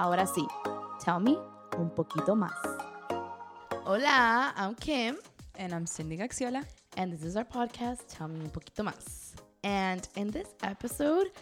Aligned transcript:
Ahora 0.00 0.28
sí, 0.28 0.46
tell 1.04 1.18
me 1.18 1.36
un 1.76 1.90
poquito 1.90 2.36
más. 2.36 2.52
Hola, 3.84 4.54
I'm 4.56 4.76
Kim. 4.76 5.16
And 5.58 5.74
I'm 5.74 5.86
Cindy 5.86 6.16
Gaxiola. 6.16 6.64
And 6.96 7.12
this 7.12 7.24
is 7.24 7.36
our 7.36 7.44
podcast, 7.44 8.06
Tell 8.06 8.28
Me 8.28 8.38
Un 8.38 8.48
Poquito 8.48 8.84
Más. 8.84 9.32
And 9.64 10.06
in 10.14 10.30
this 10.30 10.54
episode, 10.62 11.32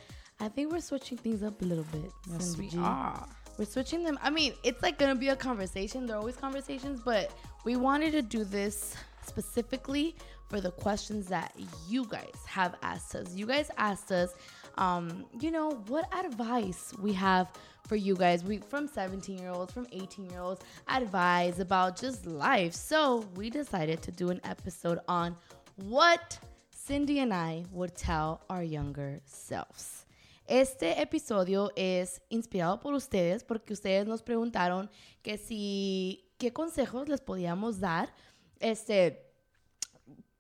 I 0.41 0.49
think 0.49 0.73
we're 0.73 0.81
switching 0.81 1.19
things 1.19 1.43
up 1.43 1.61
a 1.61 1.67
little 1.67 1.85
bit. 1.93 2.11
Yes, 2.33 2.57
we 2.57 2.71
are. 2.79 3.29
We're 3.59 3.67
switching 3.67 4.03
them. 4.03 4.19
I 4.23 4.31
mean, 4.31 4.55
it's 4.65 4.83
like 4.83 4.97
gonna 4.97 5.15
be 5.15 5.29
a 5.29 5.37
conversation. 5.37 6.07
They're 6.07 6.17
always 6.17 6.37
conversations, 6.37 7.03
but 7.05 7.35
we 7.67 7.77
wanted 7.77 8.13
to 8.13 8.23
do 8.23 8.43
this 8.43 8.97
specifically 9.27 10.17
for 10.49 10.63
the 10.63 10.71
questions 10.71 11.27
that 11.27 11.53
you 11.89 12.07
guys 12.07 12.33
have 12.47 12.77
asked 12.83 13.15
us. 13.17 13.35
You 13.35 13.45
guys 13.45 13.71
asked 13.77 14.13
us, 14.13 14.31
um, 14.79 15.25
you 15.41 15.51
know, 15.51 15.83
what 15.89 16.13
advice 16.25 16.93
we 17.01 17.13
have 17.15 17.49
for 17.87 17.97
you 17.97 18.15
guys. 18.15 18.45
We 18.45 18.59
from 18.59 18.89
17 18.89 19.39
year 19.39 19.51
olds, 19.51 19.73
from 19.73 19.87
18 19.93 20.31
year 20.31 20.41
olds, 20.41 20.63
advice 20.89 21.59
about 21.59 21.99
just 21.99 22.27
life. 22.27 22.75
So 22.75 23.25
we 23.37 23.51
decided 23.51 24.03
to 24.03 24.13
do 24.13 24.31
an 24.31 24.41
episode 24.45 24.99
on 25.09 25.37
what 25.77 26.39
Cindy 26.71 27.21
and 27.21 27.33
I 27.33 27.65
would 27.73 27.95
tell 27.95 28.43
our 28.51 28.63
younger 28.63 29.21
selves. 29.25 30.05
Este 30.49 31.01
episodio 31.01 31.71
es 31.77 32.21
inspirado 32.31 32.81
por 32.81 32.95
ustedes 32.95 33.43
porque 33.43 33.73
ustedes 33.73 34.07
nos 34.07 34.23
preguntaron 34.23 34.89
que 35.23 35.39
si 35.39 36.25
qué 36.39 36.53
consejos 36.53 37.09
les 37.09 37.21
podíamos 37.21 37.81
dar, 37.81 38.15
este 38.61 39.26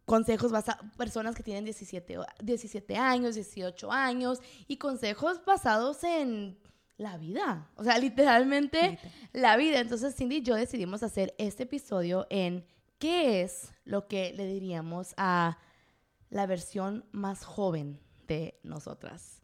consejos 0.06 0.52
basados 0.52 0.86
personas 0.96 1.34
que 1.34 1.42
tienen 1.42 1.64
17, 1.64 2.18
17 2.42 2.96
años, 2.96 3.34
18 3.34 3.92
años 3.92 4.40
y 4.66 4.78
consejos 4.78 5.44
basados 5.44 6.02
en 6.04 6.58
la 6.96 7.18
vida, 7.18 7.68
o 7.76 7.84
sea, 7.84 7.98
literalmente 7.98 8.98
la 9.32 9.56
vida. 9.56 9.80
Entonces 9.80 10.14
Cindy 10.16 10.36
y 10.36 10.42
yo 10.42 10.54
decidimos 10.54 11.02
hacer 11.02 11.34
este 11.36 11.64
episodio 11.64 12.26
en 12.30 12.64
qué 12.98 13.42
es 13.42 13.72
lo 13.84 14.06
que 14.06 14.32
le 14.32 14.46
diríamos 14.46 15.12
a 15.18 15.58
la 16.30 16.46
versión 16.46 17.04
más 17.12 17.44
joven 17.44 18.00
de 18.26 18.58
nosotras. 18.62 19.42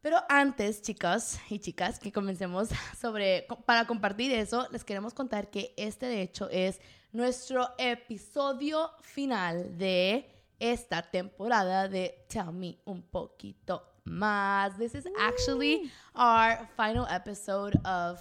Pero 0.00 0.18
antes, 0.28 0.82
chicos 0.82 1.38
y 1.48 1.60
chicas, 1.60 2.00
que 2.00 2.10
comencemos 2.10 2.70
sobre, 3.00 3.46
para 3.66 3.86
compartir 3.86 4.32
eso, 4.32 4.66
les 4.72 4.82
queremos 4.82 5.14
contar 5.14 5.48
que 5.48 5.74
este 5.76 6.06
de 6.06 6.22
hecho 6.22 6.48
es 6.50 6.80
nuestro 7.12 7.68
episodio 7.76 8.90
final 9.02 9.76
de 9.76 10.26
esta 10.58 11.02
temporada 11.02 11.86
de 11.86 12.24
Tell 12.28 12.52
Me 12.52 12.78
un 12.86 13.02
poquito 13.02 13.82
más. 14.04 14.78
This 14.78 14.94
is 14.94 15.06
actually 15.18 15.90
our 16.14 16.66
final 16.74 17.06
episode 17.10 17.78
of 17.84 18.18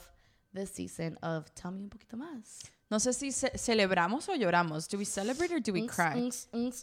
the 0.53 0.65
season 0.65 1.17
of 1.23 1.53
Tell 1.55 1.71
Me 1.71 1.83
un 1.83 1.89
poquito 1.89 2.17
más. 2.17 2.69
No 2.91 2.99
sé 2.99 3.13
si 3.13 3.31
ce 3.31 3.57
celebramos 3.57 4.27
o 4.27 4.35
lloramos. 4.35 4.85
Do 4.89 4.97
we 4.97 5.05
celebrate 5.05 5.53
or 5.53 5.61
do 5.61 5.71
we 5.71 5.87
cry? 5.87 6.29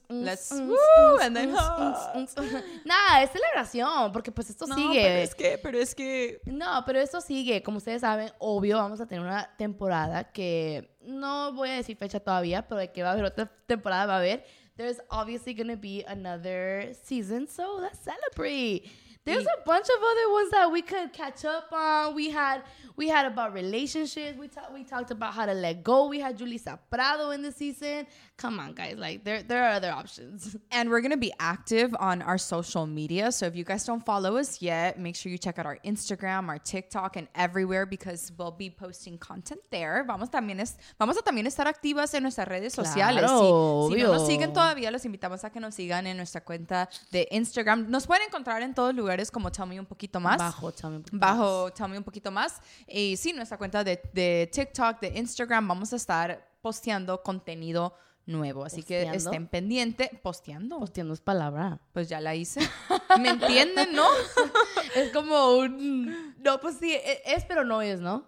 Let's 0.08 0.50
woo, 0.52 1.18
and 1.20 1.36
then. 1.36 1.50
Nada, 2.86 3.22
es 3.22 3.30
celebración, 3.30 4.10
porque 4.10 4.32
pues 4.32 4.48
esto 4.48 4.66
no, 4.66 4.74
sigue. 4.74 5.02
Pero 5.02 5.18
es 5.18 5.34
que, 5.34 5.58
pero 5.58 5.78
es 5.78 5.94
que. 5.94 6.40
No, 6.46 6.82
pero 6.86 6.98
esto 6.98 7.20
sigue. 7.20 7.62
Como 7.62 7.76
ustedes 7.76 8.00
saben, 8.00 8.32
obvio, 8.38 8.78
vamos 8.78 9.02
a 9.02 9.06
tener 9.06 9.22
una 9.22 9.54
temporada 9.58 10.24
que 10.32 10.96
no 11.02 11.52
voy 11.52 11.68
a 11.68 11.74
decir 11.74 11.94
fecha 11.98 12.20
todavía, 12.20 12.66
pero 12.66 12.80
de 12.80 12.90
que 12.90 13.02
va 13.02 13.10
a 13.10 13.12
haber 13.12 13.26
otra 13.26 13.52
temporada, 13.66 14.06
va 14.06 14.14
a 14.14 14.18
haber. 14.20 14.46
There's 14.76 15.02
obviously 15.10 15.52
going 15.52 15.68
to 15.68 15.76
be 15.76 16.06
another 16.08 16.94
season, 17.04 17.46
so 17.46 17.80
let's 17.82 17.98
celebrate. 17.98 18.90
There's 19.28 19.46
a 19.46 19.62
bunch 19.64 19.86
of 19.86 20.02
other 20.02 20.32
ones 20.32 20.50
that 20.50 20.70
we 20.72 20.82
could 20.82 21.12
catch 21.12 21.44
up 21.44 21.68
on. 21.72 22.14
We 22.14 22.30
had 22.30 22.62
we 22.96 23.08
had 23.08 23.26
about 23.26 23.54
relationships. 23.54 24.36
We 24.38 24.48
talked 24.48 24.72
we 24.72 24.84
talked 24.84 25.10
about 25.10 25.32
how 25.32 25.46
to 25.46 25.54
let 25.54 25.84
go. 25.84 26.08
We 26.08 26.18
had 26.18 26.36
Julissa 26.36 26.78
Prado 26.90 27.30
in 27.30 27.42
the 27.42 27.52
season. 27.52 28.06
Come 28.36 28.58
on, 28.58 28.72
guys. 28.72 28.96
Like 28.96 29.24
there 29.24 29.42
there 29.42 29.64
are 29.64 29.72
other 29.72 29.90
options. 29.90 30.56
And 30.70 30.90
we're 30.90 31.00
gonna 31.00 31.16
be 31.16 31.32
active 31.38 31.94
on 31.98 32.22
our 32.22 32.38
social 32.38 32.86
media. 32.86 33.30
So 33.32 33.46
if 33.46 33.54
you 33.54 33.64
guys 33.64 33.84
don't 33.84 34.04
follow 34.04 34.36
us 34.36 34.60
yet, 34.60 34.98
make 34.98 35.16
sure 35.16 35.30
you 35.30 35.38
check 35.38 35.58
out 35.58 35.66
our 35.66 35.78
Instagram, 35.84 36.48
our 36.48 36.58
TikTok, 36.58 37.16
and 37.16 37.28
everywhere 37.34 37.86
because 37.86 38.32
we'll 38.36 38.50
be 38.50 38.70
posting 38.70 39.18
content 39.18 39.60
there. 39.70 40.04
Vamos 40.06 40.30
también 40.30 40.60
es, 40.60 40.76
vamos 40.98 41.16
a 41.16 41.22
también 41.22 41.46
estar 41.46 41.66
activas 41.66 42.14
en 42.14 42.22
nuestras 42.22 42.48
redes 42.48 42.74
sociales. 42.74 43.22
Claro, 43.22 43.88
si, 43.88 43.96
si 43.96 44.02
no 44.02 44.12
nos 44.12 44.26
siguen 44.26 44.52
todavía, 44.52 44.90
los 44.90 45.04
invitamos 45.04 45.44
a 45.44 45.50
que 45.50 45.60
nos 45.60 45.74
sigan 45.74 46.06
en 46.06 46.16
nuestra 46.16 46.42
cuenta 46.42 46.88
de 47.10 47.28
Instagram. 47.30 47.90
Nos 47.90 48.06
pueden 48.06 48.26
encontrar 48.26 48.62
en 48.62 48.74
todos 48.74 48.94
lugares 48.94 49.17
como 49.30 49.50
Tell 49.50 49.66
Me 49.66 49.78
un 49.78 49.86
poquito 49.86 50.20
más. 50.20 50.38
Bajo, 50.38 50.72
tell 50.72 50.90
me 50.90 50.96
un 50.96 51.02
poquito 51.02 51.18
bajo 51.18 51.72
Tell 51.72 51.88
Me 51.88 51.98
un 51.98 52.04
poquito 52.04 52.30
más. 52.30 52.60
Y 52.86 53.16
sí, 53.16 53.32
nuestra 53.32 53.58
cuenta 53.58 53.84
de, 53.84 54.00
de 54.12 54.48
TikTok, 54.52 55.00
de 55.00 55.18
Instagram, 55.18 55.66
vamos 55.66 55.92
a 55.92 55.96
estar 55.96 56.48
posteando 56.60 57.22
contenido 57.22 57.94
nuevo. 58.26 58.64
Así 58.64 58.82
que 58.82 59.02
estén 59.10 59.48
pendientes. 59.48 60.10
Posteando. 60.22 60.78
Posteando 60.78 61.14
es 61.14 61.20
palabra. 61.20 61.80
Pues 61.92 62.08
ya 62.08 62.20
la 62.20 62.34
hice. 62.34 62.60
¿Me 63.20 63.30
entienden, 63.30 63.92
no? 63.94 64.06
Es 64.94 65.12
como 65.12 65.52
un... 65.58 66.34
No, 66.38 66.60
pues 66.60 66.76
sí, 66.78 66.92
e- 66.92 67.22
es, 67.26 67.44
pero 67.44 67.64
no 67.64 67.82
es, 67.82 68.00
¿no? 68.00 68.24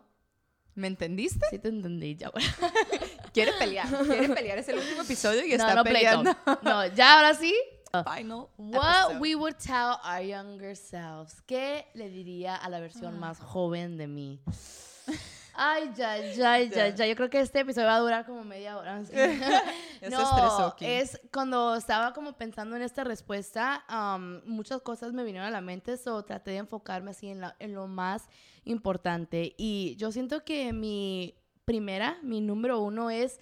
¿Me 0.75 0.87
entendiste? 0.87 1.47
Sí 1.51 1.59
te 1.59 1.69
entendí, 1.69 2.17
ya. 2.17 2.31
bueno. 2.31 2.49
Quiere 3.33 3.53
pelear. 3.59 3.89
Quiere 4.07 4.29
pelear. 4.29 4.59
Es 4.59 4.69
el 4.69 4.79
último 4.79 5.03
episodio 5.03 5.45
y 5.45 5.49
No, 5.51 5.55
está 5.55 5.75
no, 5.75 5.85
peleando. 5.85 6.37
No, 6.63 6.87
ya 6.87 7.17
ahora 7.17 7.35
sí. 7.35 7.55
Final 7.93 8.49
What 8.57 9.07
episode. 9.07 9.21
we 9.21 9.35
would 9.35 9.57
tell 9.59 9.99
our 10.05 10.23
younger 10.23 10.77
selves. 10.77 11.43
¿Qué 11.47 11.87
le 11.95 12.09
diría 12.09 12.55
a 12.57 12.69
la 12.69 12.79
versión 12.81 13.19
más 13.19 13.39
joven 13.41 13.97
de 13.97 14.07
mí? 14.07 14.41
Ay, 15.63 15.91
ya, 15.97 16.17
ya, 16.33 16.59
ya, 16.61 16.89
ya. 16.95 17.07
Yo 17.07 17.17
creo 17.17 17.29
que 17.29 17.41
este 17.41 17.61
episodio 17.61 17.89
va 17.89 17.97
a 17.97 18.01
durar 18.01 18.25
como 18.25 18.45
media 18.45 18.79
hora. 18.79 19.01
Estresó, 20.01 20.75
Kim. 20.79 20.89
es 20.89 21.21
cuando 21.33 21.75
estaba 21.75 22.13
como 22.15 22.33
pensando 22.35 22.77
en 22.77 22.83
esta 22.83 23.05
respuesta, 23.05 23.85
um, 23.91 24.41
muchas 24.47 24.81
cosas 24.81 25.13
me 25.13 25.25
vinieron 25.25 25.47
a 25.49 25.51
la 25.51 25.61
mente, 25.61 25.97
so 25.99 26.25
traté 26.25 26.53
de 26.53 26.59
enfocarme 26.59 27.11
así 27.11 27.29
en, 27.29 27.41
la- 27.41 27.57
en 27.59 27.75
lo 27.75 27.89
más 27.89 28.29
importante. 28.65 29.55
Y 29.59 29.97
yo 29.97 30.13
siento 30.13 30.45
que 30.45 30.73
mi 30.73 31.35
primera, 31.67 32.19
mi 32.23 32.41
número 32.41 32.81
uno 32.81 33.11
es 33.11 33.41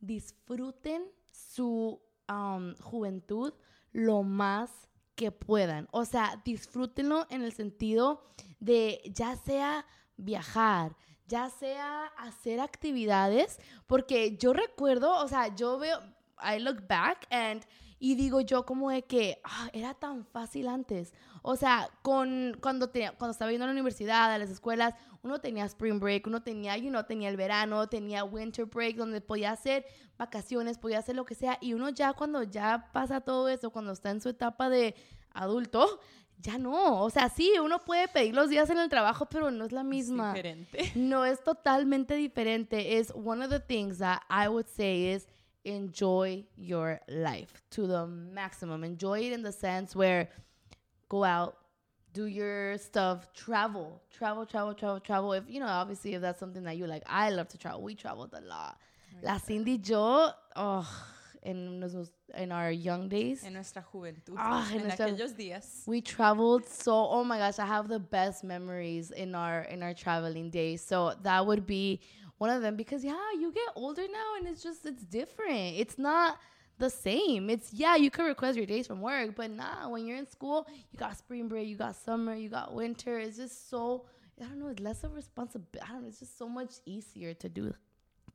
disfruten 0.00 1.04
su 1.32 2.02
um, 2.28 2.74
juventud 2.76 3.52
lo 3.92 4.22
más 4.22 4.70
que 5.14 5.30
puedan. 5.30 5.88
O 5.92 6.04
sea, 6.04 6.40
disfrútenlo 6.44 7.26
en 7.30 7.42
el 7.42 7.52
sentido 7.52 8.24
de 8.60 9.00
ya 9.14 9.36
sea 9.36 9.86
viajar, 10.16 10.96
ya 11.26 11.50
sea 11.50 12.06
hacer 12.18 12.60
actividades, 12.60 13.58
porque 13.86 14.36
yo 14.36 14.52
recuerdo, 14.52 15.16
o 15.22 15.28
sea, 15.28 15.54
yo 15.54 15.78
veo, 15.78 15.98
I 16.42 16.58
look 16.58 16.86
back 16.88 17.26
and 17.30 17.64
y 18.00 18.16
digo 18.16 18.40
yo 18.42 18.66
como 18.66 18.90
de 18.90 19.02
que 19.02 19.40
ah, 19.44 19.70
era 19.72 19.94
tan 19.94 20.26
fácil 20.26 20.68
antes. 20.68 21.14
O 21.42 21.56
sea, 21.56 21.88
con, 22.02 22.56
cuando, 22.60 22.90
te- 22.90 23.12
cuando 23.16 23.30
estaba 23.30 23.50
yendo 23.50 23.64
a 23.64 23.68
la 23.68 23.72
universidad, 23.72 24.32
a 24.32 24.38
las 24.38 24.50
escuelas, 24.50 24.94
uno 25.24 25.40
tenía 25.40 25.64
spring 25.64 25.98
break, 25.98 26.26
uno 26.26 26.42
tenía, 26.42 26.76
you 26.76 26.90
know, 26.90 27.02
tenía 27.02 27.30
el 27.30 27.36
verano, 27.36 27.88
tenía 27.88 28.24
winter 28.24 28.66
break, 28.66 28.96
donde 28.96 29.20
podía 29.20 29.50
hacer 29.52 29.86
vacaciones, 30.18 30.78
podía 30.78 30.98
hacer 30.98 31.16
lo 31.16 31.24
que 31.24 31.34
sea. 31.34 31.58
Y 31.60 31.72
uno 31.72 31.88
ya 31.88 32.12
cuando 32.12 32.42
ya 32.42 32.90
pasa 32.92 33.22
todo 33.22 33.48
eso, 33.48 33.70
cuando 33.70 33.92
está 33.92 34.10
en 34.10 34.20
su 34.20 34.28
etapa 34.28 34.68
de 34.68 34.94
adulto, 35.32 36.00
ya 36.38 36.58
no. 36.58 37.02
O 37.02 37.10
sea, 37.10 37.30
sí, 37.30 37.52
uno 37.62 37.78
puede 37.78 38.06
pedir 38.06 38.34
los 38.34 38.50
días 38.50 38.68
en 38.68 38.78
el 38.78 38.90
trabajo, 38.90 39.26
pero 39.26 39.50
no 39.50 39.64
es 39.64 39.72
la 39.72 39.82
misma. 39.82 40.34
Diferente. 40.34 40.92
No 40.94 41.24
es 41.24 41.42
totalmente 41.42 42.14
diferente. 42.14 42.98
Es 42.98 43.10
one 43.14 43.42
of 43.42 43.50
the 43.50 43.60
things 43.60 43.98
that 43.98 44.20
I 44.28 44.48
would 44.48 44.68
say 44.68 45.14
is 45.14 45.26
enjoy 45.64 46.46
your 46.56 47.00
life 47.08 47.62
to 47.70 47.86
the 47.86 48.06
maximum. 48.06 48.84
Enjoy 48.84 49.20
it 49.20 49.32
in 49.32 49.42
the 49.42 49.52
sense 49.52 49.96
where 49.96 50.28
go 51.08 51.24
out, 51.24 51.56
do 52.14 52.24
your 52.26 52.78
stuff, 52.78 53.28
travel, 53.34 54.00
travel, 54.16 54.46
travel, 54.46 54.72
travel, 54.72 55.00
travel. 55.00 55.32
If 55.34 55.44
you 55.48 55.60
know, 55.60 55.66
obviously, 55.66 56.14
if 56.14 56.22
that's 56.22 56.38
something 56.40 56.62
that 56.64 56.76
you 56.78 56.86
like, 56.86 57.02
I 57.06 57.28
love 57.30 57.48
to 57.48 57.58
travel. 57.58 57.82
We 57.82 57.94
traveled 57.94 58.32
a 58.32 58.40
lot. 58.40 58.78
La 59.22 59.38
Cindy 59.38 59.80
yo, 59.84 60.30
oh, 60.56 61.04
en, 61.42 61.80
nuestros- 61.80 62.10
in 62.36 62.50
our 62.52 62.70
young 62.70 63.08
days, 63.08 63.44
in 63.44 63.52
nuestra 63.52 63.82
juventud. 63.92 64.34
Ah, 64.38 64.66
en 64.72 64.80
en 64.82 64.90
aquellos 64.90 65.32
días. 65.34 65.82
we 65.86 66.00
traveled 66.00 66.64
so 66.66 66.92
oh 66.92 67.22
my 67.22 67.38
gosh 67.38 67.58
i 67.58 67.66
have 67.66 67.86
the 67.88 67.98
best 67.98 68.42
memories 68.42 69.10
in 69.12 69.34
our 69.34 69.62
in 69.70 69.82
our 69.82 69.94
traveling 69.94 70.50
days 70.50 70.82
so 70.82 71.14
that 71.22 71.46
would 71.46 71.64
be 71.66 72.00
one 72.38 72.50
of 72.50 72.60
them 72.62 72.76
because 72.76 73.04
yeah 73.04 73.30
you 73.38 73.52
get 73.52 73.68
older 73.76 74.02
now 74.02 74.28
and 74.38 74.48
it's 74.48 74.62
just 74.62 74.84
it's 74.84 75.04
different 75.04 75.76
it's 75.76 75.98
not 75.98 76.38
the 76.78 76.90
same 76.90 77.48
it's 77.48 77.72
yeah 77.72 77.96
you 77.96 78.10
could 78.10 78.24
request 78.24 78.56
your 78.56 78.66
days 78.66 78.86
from 78.86 79.00
work 79.00 79.34
but 79.36 79.50
nah 79.50 79.88
when 79.88 80.06
you're 80.06 80.18
in 80.18 80.26
school 80.26 80.66
you 80.92 80.98
got 80.98 81.16
spring 81.16 81.48
break 81.48 81.68
you 81.68 81.76
got 81.76 81.94
summer 81.94 82.34
you 82.34 82.48
got 82.48 82.74
winter 82.74 83.18
it's 83.18 83.36
just 83.36 83.70
so 83.70 84.04
i 84.40 84.44
don't 84.44 84.58
know 84.58 84.68
it's 84.68 84.80
less 84.80 85.04
of 85.04 85.14
responsibility 85.14 85.80
i 85.80 85.92
don't 85.92 86.02
know 86.02 86.08
it's 86.08 86.18
just 86.18 86.36
so 86.36 86.48
much 86.48 86.74
easier 86.86 87.32
to 87.32 87.48
do 87.48 87.72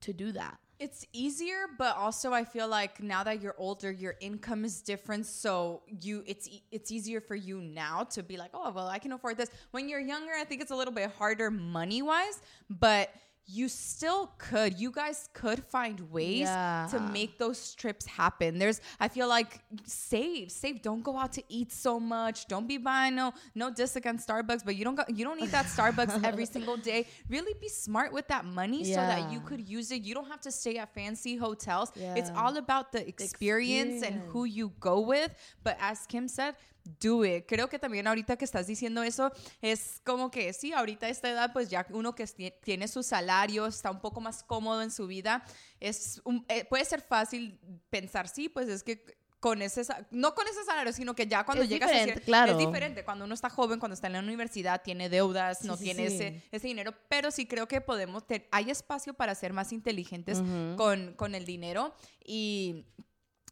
to 0.01 0.13
do 0.13 0.31
that. 0.33 0.57
It's 0.80 1.06
easier, 1.12 1.65
but 1.77 1.97
also 1.97 2.31
I 2.31 2.45
feel 2.45 2.68
like 2.69 3.03
now 3.03 3.21
that 3.24 3.41
you're 3.41 3.56
older, 3.57 3.91
your 3.91 4.15
income 4.21 4.63
is 4.63 4.81
different. 4.81 5.25
So 5.25 5.81
you, 6.01 6.24
it's 6.25 6.50
it's 6.71 6.89
easier 6.89 7.19
for 7.19 7.35
you 7.35 7.59
now 7.59 8.03
to 8.12 8.24
be 8.24 8.38
like, 8.38 8.51
oh 8.53 8.71
well, 8.71 8.88
I 8.88 8.97
can 8.97 9.12
afford 9.12 9.38
this. 9.38 9.50
When 9.71 9.89
you're 9.89 10.00
younger, 10.00 10.31
I 10.33 10.45
think 10.45 10.62
it's 10.62 10.71
a 10.71 10.75
little 10.75 10.94
bit 10.94 11.12
harder 11.12 11.51
money 11.51 12.01
wise, 12.01 12.42
but 12.69 13.13
you 13.51 13.68
still 13.68 14.31
could. 14.38 14.80
You 14.80 14.92
guys 14.92 15.28
could 15.34 15.63
find 15.63 16.00
ways 16.12 16.42
Yeah. 16.42 16.88
to 16.92 17.00
make 17.00 17.40
those 17.40 17.74
trips 17.74 18.06
happen. 18.06 18.60
There's, 18.60 18.80
I 19.00 19.07
feel 19.07 19.28
like 19.28 19.60
save, 19.86 20.51
save. 20.51 20.81
Don't 20.84 21.01
go 21.01 21.18
out 21.18 21.34
to 21.34 21.44
eat 21.50 21.72
so 21.72 22.00
much. 22.00 22.48
Don't 22.48 22.68
be 22.68 22.78
buying 22.78 23.16
no 23.16 23.34
no 23.56 23.72
diss 23.74 23.96
against 23.96 24.28
Starbucks, 24.28 24.63
but 24.63 24.75
you 24.75 24.84
don't 24.84 24.96
go, 24.96 25.04
you 25.18 25.24
don't 25.25 25.40
need 25.42 25.50
that 25.50 25.66
Starbucks 25.66 26.24
every 26.24 26.46
single 26.56 26.78
day. 26.78 27.07
Really 27.28 27.56
be 27.60 27.69
smart 27.69 28.13
with 28.13 28.28
that 28.28 28.46
money 28.46 28.84
so 28.84 29.01
that 29.12 29.31
you 29.34 29.40
could 29.40 29.62
use 29.78 29.90
it. 29.92 30.04
You 30.04 30.13
don't 30.13 30.28
have 30.30 30.42
to 30.42 30.52
stay 30.52 30.78
at 30.78 30.94
fancy 30.94 31.36
hotels. 31.36 31.92
It's 32.19 32.30
all 32.42 32.56
about 32.57 32.92
the 32.92 33.02
experience, 33.07 34.04
and 34.04 34.16
who 34.31 34.45
you 34.45 34.72
go 34.80 35.00
with. 35.00 35.31
But 35.63 35.75
as 35.80 36.06
Kim 36.06 36.28
said, 36.28 36.56
do 37.00 37.25
it. 37.25 37.45
Creo 37.47 37.69
que 37.69 37.80
también 37.80 38.07
ahorita 38.07 38.38
que 38.38 38.45
estás 38.45 38.68
diciendo 38.68 39.03
eso 39.03 39.31
es 39.62 40.01
como 40.03 40.31
que 40.31 40.51
sí, 40.53 40.74
ahorita 40.74 41.06
a 41.06 41.09
esta 41.09 41.30
edad 41.30 41.53
pues 41.53 41.69
ya 41.69 41.86
uno 41.89 42.15
que 42.15 42.25
tiene 42.63 42.88
su 42.88 43.03
salario, 43.03 43.65
está 43.68 43.91
un 43.91 44.01
poco 44.01 44.21
más 44.21 44.44
cómodo 44.44 44.81
en 44.81 44.91
su 44.91 45.07
vida, 45.07 45.44
es 45.80 46.21
un- 46.24 46.45
eh, 46.50 46.65
puede 46.65 46.86
ser 46.86 47.01
fácil 47.01 47.59
pensar, 47.89 48.27
sí, 48.27 48.50
pues 48.50 48.68
es 48.69 48.83
que 48.83 49.03
con 49.39 49.62
ese, 49.62 49.83
no 50.12 50.36
con 50.36 50.45
ese 50.50 50.65
salario, 50.65 50.91
sino 50.91 51.15
que 51.15 51.25
ya 51.25 51.45
cuando 51.45 51.63
Es 51.63 51.69
llegas 51.69 51.89
a 51.89 51.94
diferente, 51.94 52.21
cier- 52.21 52.25
claro. 52.25 52.51
es 52.51 52.57
diferente, 52.57 53.06
cuando 53.06 53.24
uno 53.24 53.33
está 53.33 53.50
joven, 53.50 53.80
cuando 53.80 53.94
está 53.94 54.07
en 54.07 54.13
la 54.13 54.19
universidad, 54.19 54.81
tiene 54.81 55.07
deudas, 55.07 55.59
Sí, 55.59 55.68
no 55.68 55.77
sí, 55.77 55.83
tiene 55.85 56.09
sí. 56.09 56.15
ese, 56.15 56.44
ese 56.51 56.68
dinero, 56.68 56.94
pero 57.07 57.31
sí 57.31 57.45
creo 57.45 57.65
que 57.65 57.80
podemos, 57.80 58.27
te- 58.27 58.50
hay 58.51 58.69
espacio 58.69 59.13
para 59.13 59.33
ser 59.35 59.53
más 59.53 59.71
inteligentes 59.71 60.39
con, 60.75 61.13
con 61.13 61.35
el 61.35 61.45
dinero 61.45 61.95
y 62.25 62.85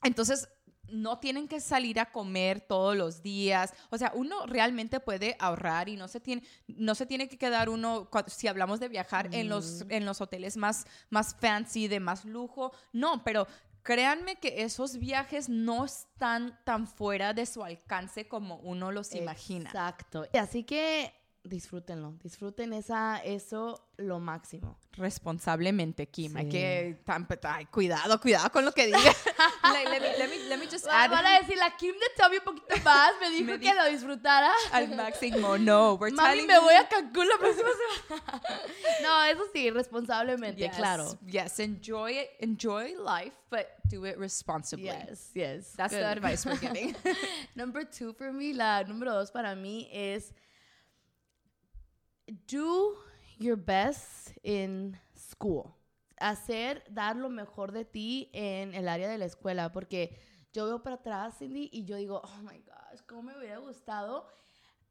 entonces 0.04 0.50
no 0.90 1.20
tienen 1.20 1.48
que 1.48 1.60
salir 1.60 2.00
a 2.00 2.12
comer 2.12 2.62
todos 2.62 2.96
los 2.96 3.22
días. 3.22 3.74
O 3.90 3.98
sea, 3.98 4.12
uno 4.16 4.46
realmente 4.46 5.00
puede 5.00 5.36
ahorrar 5.40 5.90
y 5.90 5.96
no 5.96 6.08
se 6.08 6.20
tiene, 6.20 6.44
no 6.68 6.96
se 6.96 7.06
tiene 7.06 7.28
que 7.28 7.38
quedar 7.38 7.70
uno, 7.70 8.10
si 8.28 8.48
hablamos 8.48 8.80
de 8.80 8.90
viajar 8.90 9.30
en, 9.34 9.50
los, 9.50 9.86
en 9.90 10.06
los 10.06 10.22
hoteles 10.22 10.58
más, 10.58 10.86
más 11.10 11.36
fancy, 11.40 11.88
de 11.88 12.00
más 12.00 12.26
lujo. 12.26 12.72
No, 12.94 13.24
pero 13.24 13.48
créanme 13.84 14.36
que 14.36 14.64
esos 14.64 14.98
viajes 14.98 15.48
no 15.48 15.86
están 15.86 16.60
tan 16.66 16.88
fuera 16.88 17.34
de 17.34 17.46
su 17.46 17.64
alcance 17.64 18.28
como 18.28 18.58
uno 18.58 18.92
los 18.92 19.16
imagina. 19.16 19.70
Exacto. 19.70 20.26
Así 20.34 20.64
que 20.64 21.14
disfrútenlo, 21.48 22.14
disfruten 22.24 22.74
esa, 22.74 23.18
eso 23.24 23.84
lo 23.98 24.20
máximo. 24.20 24.78
Responsablemente, 24.94 26.08
Kim. 26.08 26.36
Hay 26.38 26.50
que... 26.50 27.02
tan- 27.06 27.28
ay, 27.44 27.66
cuidado, 27.66 28.20
cuidado 28.20 28.52
con 28.52 28.64
lo 28.66 28.72
que 28.72 28.86
diga. 28.88 29.00
let, 29.74 29.90
let 29.90 30.00
me, 30.02 30.18
let 30.18 30.30
me- 30.30 30.50
let 30.50 30.58
me 30.60 30.66
just 30.68 30.86
add 30.88 31.10
Van 31.12 31.26
a 31.26 31.40
decir, 31.40 31.58
la 31.58 31.76
Kim 31.76 31.94
de 31.94 32.08
Tommy 32.16 32.38
un 32.38 32.44
poquito 32.44 32.76
más 32.84 33.12
me 33.20 33.30
dijo 33.32 33.46
Me 33.52 33.60
que 33.60 33.74
lo 33.74 33.86
disfrutara. 33.86 34.52
al 34.72 34.90
máximo. 34.96 35.58
No, 35.58 35.96
we're 35.96 36.12
Mami, 36.14 36.30
telling 36.30 36.48
me 36.48 36.54
you- 36.56 36.62
voy 36.62 36.74
a 36.76 36.88
Cancún 36.88 37.28
la 37.28 37.38
próxima 37.38 37.70
semana. 38.08 38.42
no, 39.04 39.24
eso 39.26 39.44
sí, 39.54 39.70
responsablemente, 39.72 40.62
Yes, 40.62 40.76
claro. 40.76 41.18
Yes, 41.28 41.60
enjoy 41.60 42.20
it, 42.20 42.30
enjoy 42.40 42.96
life, 42.98 43.36
but 43.50 43.68
do 43.90 44.06
it 44.06 44.18
responsibly. 44.18 44.86
Yes, 44.86 45.32
yes. 45.34 45.74
That's 45.76 45.94
the 45.94 46.04
advice 46.06 46.46
we're 46.46 46.58
giving. 46.60 46.96
Number 47.56 47.84
two 47.86 48.14
for 48.14 48.32
me, 48.32 48.54
la 48.54 48.84
número 48.84 49.14
dos 49.14 49.32
para 49.32 49.56
mí 49.56 49.88
es 49.92 50.34
do 52.48 52.96
your 53.38 53.58
best 53.58 54.32
in 54.44 54.98
school. 55.16 55.76
Hacer, 56.20 56.84
dar 56.90 57.16
lo 57.16 57.30
mejor 57.30 57.72
de 57.72 57.86
ti 57.86 58.30
en 58.34 58.74
el 58.74 58.88
área 58.88 59.08
de 59.08 59.18
la 59.18 59.26
escuela, 59.26 59.72
porque 59.72 60.18
yo 60.52 60.66
veo 60.66 60.82
para 60.82 60.96
atrás, 60.96 61.38
Cindy, 61.38 61.70
y 61.72 61.84
yo 61.86 61.98
digo, 61.98 62.22
oh 62.24 62.42
my 62.42 62.60
gosh, 62.60 63.02
cómo 63.06 63.24
me 63.24 63.38
hubiera 63.38 63.60
gustado 63.60 64.26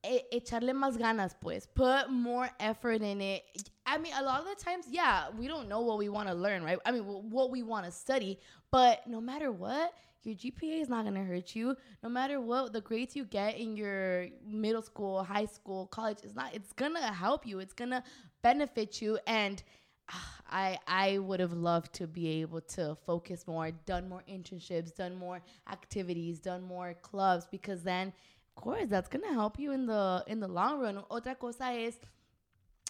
e- 0.02 0.28
echarle 0.30 0.72
más 0.72 0.96
ganas, 0.96 1.34
pues. 1.34 1.66
Put 1.66 2.08
more 2.10 2.50
effort 2.60 3.02
in 3.02 3.20
it. 3.20 3.42
I 3.84 3.98
mean, 3.98 4.12
a 4.14 4.22
lot 4.22 4.40
of 4.40 4.46
the 4.46 4.54
times, 4.62 4.86
yeah, 4.88 5.30
we 5.36 5.48
don't 5.48 5.68
know 5.68 5.80
what 5.80 5.98
we 5.98 6.08
want 6.08 6.28
to 6.28 6.34
learn, 6.34 6.62
right? 6.62 6.78
I 6.84 6.92
mean, 6.92 7.04
what 7.04 7.50
we 7.50 7.62
want 7.62 7.86
to 7.86 7.92
study, 7.92 8.38
but 8.70 9.06
no 9.06 9.20
matter 9.20 9.50
what, 9.50 9.92
your 10.22 10.34
GPA 10.34 10.80
is 10.82 10.88
not 10.88 11.04
going 11.04 11.14
to 11.14 11.24
hurt 11.24 11.54
you. 11.54 11.76
No 12.02 12.08
matter 12.08 12.40
what 12.40 12.72
the 12.72 12.80
grades 12.80 13.14
you 13.14 13.24
get 13.24 13.58
in 13.58 13.76
your 13.76 14.28
middle 14.46 14.82
school, 14.82 15.22
high 15.22 15.46
school, 15.46 15.86
college, 15.86 16.18
it's 16.22 16.34
not, 16.34 16.54
it's 16.54 16.72
going 16.72 16.94
to 16.94 17.02
help 17.02 17.46
you. 17.46 17.60
It's 17.60 17.74
going 17.74 17.90
to 17.90 18.02
benefit 18.42 19.00
you. 19.00 19.18
And 19.26 19.62
ah, 20.10 20.36
I, 20.50 20.78
I 20.86 21.18
would 21.18 21.40
have 21.40 21.52
loved 21.52 21.92
to 21.94 22.06
be 22.06 22.40
able 22.40 22.60
to 22.60 22.96
focus 23.06 23.46
more, 23.46 23.70
done 23.70 24.08
more 24.08 24.22
internships, 24.28 24.94
done 24.94 25.16
more 25.16 25.42
activities, 25.70 26.38
done 26.38 26.62
more 26.62 26.94
clubs, 27.02 27.46
because 27.50 27.82
then 27.82 28.12
of 28.56 28.62
course 28.62 28.86
that's 28.88 29.08
gonna 29.08 29.32
help 29.32 29.58
you 29.58 29.72
in 29.72 29.86
the 29.86 30.24
in 30.26 30.40
the 30.40 30.48
long 30.48 30.80
run. 30.80 31.02
Otra 31.10 31.38
cosa 31.38 31.74
es 31.74 31.96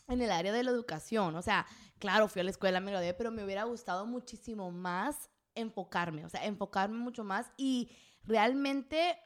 en 0.08 0.20
el 0.20 0.30
área 0.30 0.52
de 0.52 0.62
la 0.62 0.70
educación, 0.70 1.34
o 1.34 1.42
sea, 1.42 1.66
claro, 1.98 2.28
fui 2.28 2.40
a 2.40 2.44
la 2.44 2.50
escuela, 2.50 2.80
me 2.80 3.14
pero 3.14 3.30
me 3.30 3.42
hubiera 3.42 3.64
gustado 3.64 4.06
muchísimo 4.06 4.70
más 4.70 5.28
enfocarme, 5.56 6.24
o 6.24 6.28
sea, 6.28 6.44
enfocarme 6.44 6.98
mucho 6.98 7.24
más 7.24 7.50
y 7.56 7.90
realmente 8.24 9.18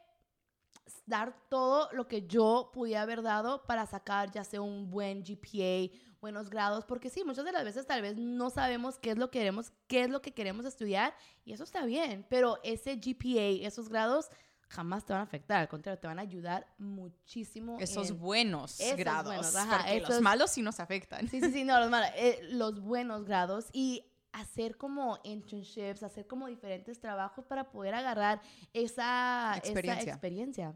dar 1.05 1.35
todo 1.49 1.89
lo 1.93 2.07
que 2.07 2.27
yo 2.27 2.71
pudiera 2.73 3.01
haber 3.03 3.21
dado 3.21 3.65
para 3.65 3.85
sacar 3.85 4.31
ya 4.31 4.43
sea 4.43 4.61
un 4.61 4.89
buen 4.89 5.23
GPA, 5.23 5.93
buenos 6.21 6.49
grados, 6.49 6.85
porque 6.85 7.09
sí, 7.09 7.23
muchas 7.23 7.45
de 7.45 7.51
las 7.51 7.63
veces 7.63 7.85
tal 7.85 8.01
vez 8.01 8.15
no 8.17 8.49
sabemos 8.49 8.97
qué 8.97 9.11
es 9.11 9.17
lo 9.17 9.29
que 9.29 9.39
queremos, 9.39 9.71
qué 9.87 10.03
es 10.03 10.09
lo 10.09 10.21
que 10.21 10.33
queremos 10.33 10.65
estudiar 10.65 11.13
y 11.45 11.53
eso 11.53 11.63
está 11.63 11.85
bien, 11.85 12.25
pero 12.29 12.57
ese 12.63 12.95
GPA, 12.97 13.65
esos 13.67 13.89
grados 13.89 14.29
jamás 14.69 15.05
te 15.05 15.11
van 15.11 15.19
a 15.19 15.23
afectar, 15.23 15.59
al 15.59 15.67
contrario, 15.67 15.99
te 15.99 16.07
van 16.07 16.19
a 16.19 16.21
ayudar 16.21 16.65
muchísimo. 16.77 17.77
Esos 17.79 18.11
en- 18.11 18.19
buenos 18.19 18.79
Esos 18.79 18.97
grados. 18.97 19.25
buenos, 19.25 19.55
ajá, 19.55 19.79
porque 19.79 19.99
los 20.01 20.21
malos 20.21 20.51
sí 20.51 20.61
nos 20.61 20.79
afectan. 20.79 21.27
Sí, 21.27 21.41
sí, 21.41 21.51
sí, 21.51 21.63
no, 21.65 21.77
los, 21.79 21.89
malos, 21.89 22.09
eh, 22.15 22.39
los 22.51 22.79
buenos 22.79 23.25
grados 23.25 23.67
y 23.73 24.05
hacer 24.33 24.77
como 24.77 25.19
internships, 25.23 26.03
hacer 26.03 26.27
como 26.27 26.47
diferentes 26.47 26.99
trabajos 26.99 27.45
para 27.45 27.71
poder 27.71 27.93
agarrar 27.93 28.41
esa 28.73 29.55
Experiencia. 29.57 30.75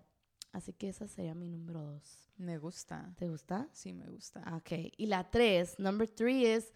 Así 0.52 0.74
que 0.74 0.90
esa 0.90 1.08
sería 1.08 1.36
mi 1.36 1.50
número 1.50 1.82
dos. 1.82 2.32
Me 2.38 2.58
gusta. 2.58 3.14
¿Te 3.18 3.30
gusta? 3.30 3.68
Sí, 3.72 3.94
me 3.94 4.08
gusta. 4.08 4.42
Ok. 4.56 4.94
Y 4.98 5.08
la 5.08 5.30
tres, 5.30 5.78
number 5.80 6.08
three 6.08 6.46
is 6.46 6.74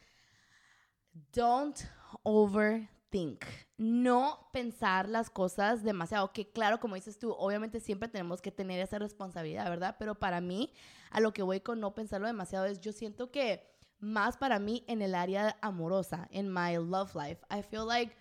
don't 1.33 1.77
overthink. 2.23 3.45
No 3.77 4.49
pensar 4.51 5.07
las 5.07 5.29
cosas 5.29 5.83
demasiado. 5.83 6.31
Que 6.33 6.51
claro, 6.51 6.79
como 6.79 6.95
dices 6.95 7.17
tú, 7.17 7.31
obviamente 7.31 7.79
siempre 7.79 8.09
tenemos 8.09 8.41
que 8.41 8.51
tener 8.51 8.79
esa 8.81 8.99
responsabilidad, 8.99 9.69
¿verdad? 9.69 9.95
Pero 9.97 10.15
para 10.15 10.41
mí, 10.41 10.73
a 11.09 11.19
lo 11.19 11.33
que 11.33 11.43
voy 11.43 11.61
con 11.61 11.79
no 11.79 11.95
pensarlo 11.95 12.27
demasiado 12.27 12.65
es, 12.65 12.81
yo 12.81 12.91
siento 12.91 13.31
que 13.31 13.68
más 13.99 14.37
para 14.37 14.59
mí 14.59 14.83
en 14.87 15.01
el 15.01 15.15
área 15.15 15.57
amorosa, 15.61 16.27
en 16.31 16.51
my 16.51 16.77
love 16.77 17.15
life, 17.15 17.43
I 17.49 17.61
feel 17.61 17.85
like 17.85 18.15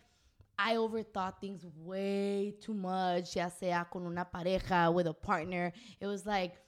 I 0.58 0.76
overthought 0.76 1.40
things 1.40 1.64
way 1.76 2.56
too 2.61 2.75
much, 2.75 3.35
ya 3.35 3.49
sea 3.49 3.87
con 3.90 4.06
una 4.06 4.25
pareja, 4.25 4.92
with 4.92 5.06
a 5.06 5.14
partner. 5.14 5.73
It 6.00 6.06
was 6.06 6.26
like, 6.26 6.58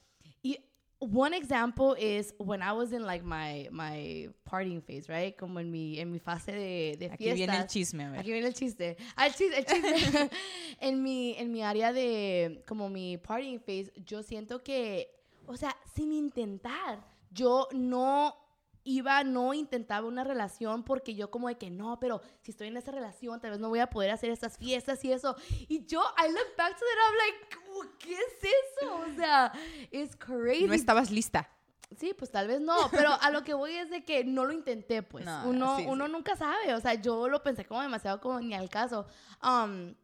one 1.00 1.32
example 1.32 1.96
is 1.98 2.34
when 2.38 2.62
I 2.62 2.72
was 2.72 2.92
in 2.92 3.04
like 3.04 3.24
my 3.24 3.68
my 3.72 4.28
partying 4.48 4.82
phase, 4.84 5.08
right? 5.08 5.36
Como 5.36 5.58
en 5.58 5.70
mi 5.70 5.98
en 5.98 6.12
mi 6.12 6.18
fase 6.18 6.52
de, 6.52 6.96
de 6.98 7.10
Aquí 7.10 7.32
viene 7.32 7.56
el 7.56 7.66
chisme, 7.66 8.04
a 8.04 8.10
ver. 8.10 8.20
Aquí 8.20 8.30
viene 8.30 8.46
el 8.46 8.54
chiste. 8.54 8.96
Ah, 9.16 9.26
el 9.26 9.32
chiste, 9.32 9.58
el 9.58 9.64
chiste. 9.64 10.30
en, 10.80 11.02
mi, 11.02 11.34
en 11.38 11.50
mi 11.50 11.62
área 11.62 11.92
de, 11.92 12.62
como 12.68 12.90
mi 12.90 13.16
partying 13.16 13.60
phase, 13.60 13.90
yo 14.04 14.22
siento 14.22 14.62
que, 14.62 15.08
o 15.46 15.56
sea, 15.56 15.74
sin 15.94 16.12
intentar, 16.12 17.02
yo 17.30 17.68
no 17.72 18.36
iba, 18.84 19.24
no 19.24 19.54
intentaba 19.54 20.06
una 20.06 20.24
relación 20.24 20.82
porque 20.84 21.14
yo 21.14 21.30
como 21.30 21.48
de 21.48 21.56
que 21.56 21.70
no, 21.70 21.98
pero 22.00 22.20
si 22.40 22.50
estoy 22.50 22.68
en 22.68 22.76
esa 22.76 22.90
relación, 22.90 23.40
tal 23.40 23.52
vez 23.52 23.60
no 23.60 23.68
voy 23.68 23.80
a 23.80 23.88
poder 23.88 24.10
hacer 24.10 24.30
estas 24.30 24.56
fiestas 24.56 25.04
y 25.04 25.12
eso. 25.12 25.36
Y 25.68 25.84
yo, 25.86 26.02
I 26.18 26.30
look 26.30 26.56
back 26.56 26.78
to 26.78 26.84
that, 26.84 26.98
I'm 27.06 27.16
like, 27.16 27.98
¿qué 27.98 28.12
es 28.12 28.52
eso? 28.82 28.96
O 28.96 29.14
sea, 29.16 29.52
it's 29.90 30.16
crazy. 30.16 30.66
No 30.66 30.74
estabas 30.74 31.10
lista. 31.10 31.48
Sí, 31.98 32.14
pues 32.16 32.30
tal 32.30 32.46
vez 32.46 32.60
no, 32.60 32.76
pero 32.92 33.10
a 33.20 33.30
lo 33.30 33.42
que 33.42 33.52
voy 33.52 33.72
es 33.72 33.90
de 33.90 34.04
que 34.04 34.24
no 34.24 34.44
lo 34.44 34.52
intenté, 34.52 35.02
pues. 35.02 35.24
No, 35.24 35.48
uno 35.48 35.76
sí, 35.76 35.86
uno 35.88 36.06
sí. 36.06 36.12
nunca 36.12 36.36
sabe, 36.36 36.72
o 36.74 36.80
sea, 36.80 36.94
yo 36.94 37.28
lo 37.28 37.42
pensé 37.42 37.64
como 37.64 37.82
demasiado 37.82 38.20
como 38.20 38.40
ni 38.40 38.54
al 38.54 38.68
caso. 38.68 39.06
Um, 39.42 39.94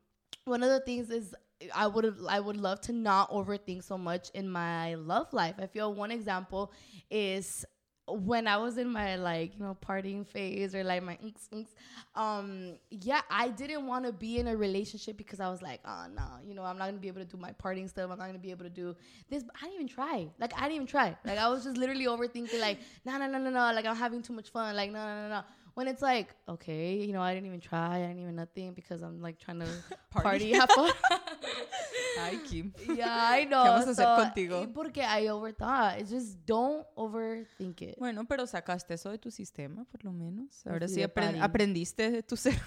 one 0.44 0.64
of 0.64 0.70
the 0.70 0.80
things 0.80 1.10
is 1.10 1.34
I 1.74 1.86
would 1.86 2.26
I 2.28 2.40
would 2.40 2.56
love 2.56 2.80
to 2.82 2.92
not 2.92 3.30
overthink 3.30 3.82
so 3.82 3.96
much 3.96 4.30
in 4.34 4.48
my 4.48 4.94
love 4.96 5.32
life. 5.32 5.54
I 5.58 5.66
feel 5.66 5.94
one 5.94 6.10
example 6.10 6.72
is 7.08 7.64
when 8.08 8.46
I 8.46 8.56
was 8.56 8.78
in 8.78 8.88
my 8.88 9.16
like 9.16 9.52
you 9.58 9.64
know 9.64 9.76
partying 9.84 10.24
phase 10.24 10.74
or 10.74 10.84
like 10.84 11.02
my 11.02 11.18
inks, 11.22 11.48
inks, 11.52 11.74
um 12.14 12.74
yeah 12.90 13.22
I 13.30 13.48
didn't 13.48 13.86
want 13.86 14.04
to 14.06 14.12
be 14.12 14.38
in 14.38 14.46
a 14.46 14.56
relationship 14.56 15.16
because 15.16 15.40
I 15.40 15.48
was 15.48 15.60
like 15.60 15.80
oh 15.84 16.06
no 16.14 16.22
you 16.46 16.54
know 16.54 16.62
I'm 16.62 16.78
not 16.78 16.86
gonna 16.86 16.98
be 16.98 17.08
able 17.08 17.20
to 17.20 17.26
do 17.26 17.36
my 17.36 17.52
partying 17.52 17.88
stuff. 17.88 18.10
I'm 18.10 18.18
not 18.18 18.26
gonna 18.26 18.38
be 18.38 18.52
able 18.52 18.64
to 18.64 18.70
do 18.70 18.94
this. 19.28 19.42
But 19.42 19.56
I 19.56 19.64
didn't 19.64 19.74
even 19.74 19.88
try. 19.88 20.28
Like 20.38 20.52
I 20.56 20.62
didn't 20.62 20.74
even 20.76 20.86
try. 20.86 21.16
Like 21.24 21.38
I 21.38 21.48
was 21.48 21.64
just 21.64 21.76
literally 21.76 22.06
overthinking 22.06 22.60
like 22.60 22.78
no 23.04 23.18
no 23.18 23.26
no 23.26 23.38
no 23.38 23.50
no. 23.50 23.72
Like 23.74 23.86
I'm 23.86 23.96
having 23.96 24.22
too 24.22 24.32
much 24.32 24.50
fun. 24.50 24.76
Like 24.76 24.92
no 24.92 24.98
no 25.04 25.22
no 25.22 25.28
no 25.28 25.42
when 25.76 25.88
it's 25.88 26.00
like, 26.00 26.34
okay, 26.48 26.94
you 26.94 27.12
know, 27.12 27.20
I 27.20 27.34
didn't 27.34 27.48
even 27.48 27.60
try, 27.60 27.96
I 27.96 28.06
didn't 28.06 28.20
even 28.22 28.34
nothing 28.34 28.72
because 28.72 29.02
I'm 29.02 29.20
like 29.20 29.38
trying 29.38 29.60
to 29.60 29.66
Party. 30.10 30.22
party, 30.22 30.52
have 30.54 30.70
fun. 30.70 30.90
Ay, 32.18 32.38
Kim. 32.48 32.72
yeah, 32.96 33.28
I 33.30 33.44
know. 33.44 33.62
¿Qué 33.62 33.68
vamos 33.68 33.86
a 33.88 33.90
hacer 33.90 34.04
so, 34.06 34.16
contigo? 34.16 34.62
y 34.62 34.68
Porque 34.68 35.02
I 35.02 35.28
overthought. 35.28 36.00
It's 36.00 36.10
just 36.10 36.38
don't 36.46 36.86
overthink 36.96 37.82
it. 37.82 37.98
Bueno, 37.98 38.24
pero 38.26 38.46
sacaste 38.46 38.94
eso 38.94 39.10
de 39.10 39.18
tu 39.18 39.30
sistema, 39.30 39.84
por 39.84 40.02
lo 40.02 40.12
menos. 40.12 40.66
Ahora 40.66 40.88
sí 40.88 40.96
de 40.96 41.12
apren- 41.12 41.32
party. 41.32 41.40
aprendiste 41.40 42.10
de 42.10 42.22
tu 42.22 42.38
ser. 42.38 42.58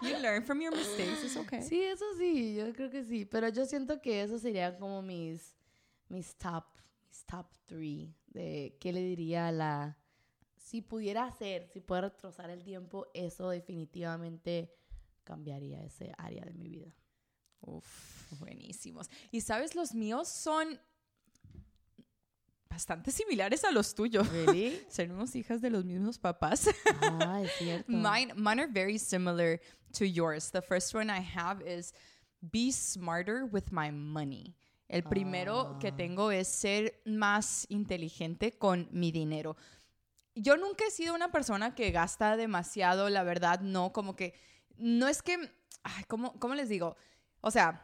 you 0.00 0.16
learn 0.20 0.44
from 0.44 0.60
your 0.60 0.72
mistakes, 0.76 1.24
it's 1.24 1.36
okay. 1.36 1.60
Sí, 1.60 1.82
eso 1.82 2.04
sí, 2.16 2.54
yo 2.54 2.72
creo 2.72 2.88
que 2.88 3.02
sí. 3.02 3.24
Pero 3.24 3.48
yo 3.48 3.64
siento 3.66 4.00
que 4.00 4.22
eso 4.22 4.38
serían 4.38 4.76
como 4.78 5.02
mis, 5.02 5.56
mis 6.08 6.36
top, 6.36 6.64
mis 7.08 7.24
top 7.24 7.46
three 7.66 8.14
de 8.28 8.76
qué 8.78 8.92
le 8.92 9.00
diría 9.00 9.48
a 9.48 9.52
la... 9.52 9.98
Si 10.66 10.82
pudiera 10.82 11.24
hacer, 11.26 11.68
si 11.72 11.80
pudiera 11.80 12.08
retroceder 12.08 12.50
el 12.50 12.64
tiempo, 12.64 13.06
eso 13.14 13.50
definitivamente 13.50 14.74
cambiaría 15.22 15.80
ese 15.84 16.12
área 16.18 16.44
de 16.44 16.52
mi 16.54 16.68
vida. 16.68 16.92
Uf, 17.60 18.32
buenísimos. 18.40 19.08
Y 19.30 19.42
sabes, 19.42 19.76
los 19.76 19.94
míos 19.94 20.26
son 20.28 20.80
bastante 22.68 23.12
similares 23.12 23.64
a 23.64 23.70
los 23.70 23.94
tuyos. 23.94 24.28
¿Really? 24.28 24.80
Seremos 24.88 25.36
hijas 25.36 25.60
de 25.62 25.70
los 25.70 25.84
mismos 25.84 26.18
papás. 26.18 26.68
ah, 27.00 27.42
es 27.44 27.52
cierto. 27.58 27.90
mine, 27.92 28.34
mine 28.34 28.60
are 28.62 28.66
very 28.72 28.98
similar 28.98 29.60
to 29.96 30.04
yours. 30.04 30.50
The 30.50 30.62
first 30.62 30.94
one 30.94 31.10
I 31.10 31.20
have 31.36 31.62
is 31.64 31.94
be 32.40 32.72
smarter 32.72 33.44
with 33.44 33.70
my 33.70 33.90
money. 33.92 34.56
El 34.88 35.02
primero 35.02 35.78
que 35.80 35.88
Ah. 35.88 35.96
tengo 35.96 36.30
es 36.30 36.46
ser 36.48 37.00
más 37.04 37.66
inteligente 37.70 38.52
con 38.58 38.88
mi 38.92 39.10
dinero. 39.10 39.56
Yo 40.38 40.56
nunca 40.58 40.84
he 40.86 40.90
sido 40.90 41.14
una 41.14 41.32
persona 41.32 41.74
que 41.74 41.90
gasta 41.90 42.36
demasiado, 42.36 43.08
la 43.08 43.22
verdad, 43.22 43.60
no, 43.60 43.92
como 43.92 44.14
que, 44.14 44.34
no 44.76 45.08
es 45.08 45.22
que, 45.22 45.38
ay, 45.82 46.04
¿cómo, 46.08 46.38
cómo 46.38 46.54
les 46.54 46.68
digo? 46.68 46.94
O 47.40 47.50
sea, 47.50 47.82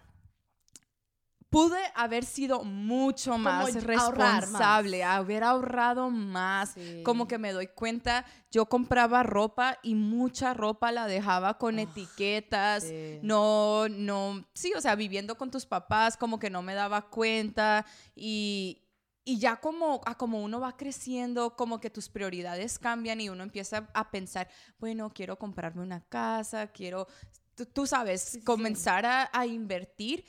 pude 1.48 1.78
haber 1.94 2.24
sido 2.24 2.62
mucho 2.64 3.36
más 3.36 3.74
responsable, 3.84 5.02
haber 5.04 5.44
ahorrado 5.44 6.08
más, 6.10 6.70
Sí. 6.74 7.02
como 7.04 7.26
que 7.28 7.36
me 7.38 7.52
doy 7.52 7.66
cuenta, 7.68 8.24
yo 8.50 8.66
compraba 8.66 9.22
ropa 9.22 9.78
y 9.82 9.94
mucha 9.94 10.54
ropa 10.54 10.92
la 10.92 11.06
dejaba 11.06 11.58
con 11.58 11.78
etiquetas, 11.78 12.84
Ah, 12.84 12.86
sí. 12.86 13.18
no, 13.22 13.86
no, 13.90 14.46
sí, 14.54 14.72
o 14.76 14.80
sea, 14.80 14.94
viviendo 14.94 15.36
con 15.36 15.50
tus 15.50 15.66
papás, 15.66 16.16
como 16.16 16.38
que 16.38 16.48
no 16.50 16.62
me 16.62 16.74
daba 16.74 17.08
cuenta 17.10 17.84
y, 18.14 18.81
y 19.24 19.38
ya 19.38 19.56
como, 19.56 20.00
a 20.04 20.16
como 20.16 20.42
uno 20.42 20.60
va 20.60 20.76
creciendo, 20.76 21.56
como 21.56 21.80
que 21.80 21.90
tus 21.90 22.08
prioridades 22.08 22.78
cambian 22.78 23.20
y 23.20 23.28
uno 23.28 23.42
empieza 23.42 23.88
a 23.94 24.10
pensar, 24.10 24.48
bueno, 24.78 25.12
quiero 25.14 25.38
comprarme 25.38 25.82
una 25.82 26.00
casa, 26.00 26.68
quiero, 26.68 27.06
tú, 27.54 27.66
tú 27.66 27.86
sabes, 27.86 28.22
sí. 28.22 28.40
comenzar 28.42 29.06
a, 29.06 29.30
a 29.32 29.46
invertir. 29.46 30.24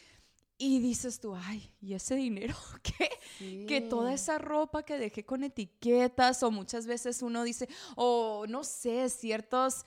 Y 0.59 0.79
dices 0.79 1.19
tú, 1.19 1.35
ay, 1.35 1.73
¿y 1.81 1.93
ese 1.93 2.15
dinero 2.15 2.55
qué? 2.83 3.65
que 3.67 3.81
toda 3.81 4.13
esa 4.13 4.37
ropa 4.37 4.83
que 4.83 4.97
dejé 4.97 5.25
con 5.25 5.43
etiquetas 5.43 6.43
o 6.43 6.51
muchas 6.51 6.85
veces 6.85 7.21
uno 7.21 7.43
dice, 7.43 7.67
o 7.95 8.45
no 8.47 8.63
sé, 8.63 9.09
ciertos 9.09 9.83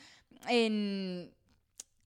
en 0.48 1.35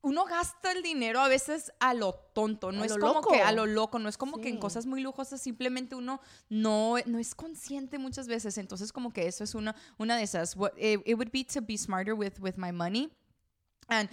uno 0.03 0.25
gasta 0.25 0.73
el 0.73 0.83
dinero 0.83 1.21
a 1.21 1.29
veces 1.29 1.73
a 1.79 1.93
lo 1.95 2.15
tonto, 2.15 2.73
no 2.73 2.83
A 2.83 2.87
es 2.87 2.97
como 2.97 3.21
que 3.23 3.43
a 3.43 3.53
lo 3.53 3.67
loco, 3.67 3.99
no 3.99 4.09
es 4.09 4.17
como 4.17 4.41
que 4.41 4.49
en 4.49 4.59
cosas 4.59 4.87
muy 4.87 5.03
lujosas 5.03 5.41
simplemente 5.41 5.95
uno 5.95 6.21
no, 6.49 6.97
no 7.05 7.19
es 7.19 7.35
consciente 7.35 7.99
muchas 7.99 8.27
veces, 8.27 8.57
entonces 8.59 8.93
como 8.93 9.13
que 9.13 9.27
eso 9.27 9.45
es 9.45 9.55
una, 9.55 9.75
una 9.99 10.17
de 10.17 10.23
esas. 10.23 10.57
What, 10.57 10.73
it, 10.79 11.01
it 11.05 11.15
would 11.17 11.31
be 11.31 11.45
to 11.45 11.61
be 11.61 11.77
smarter 11.77 12.15
with, 12.15 12.41
with 12.41 12.57
my 12.57 12.73
money. 12.73 13.11
And 13.89 14.09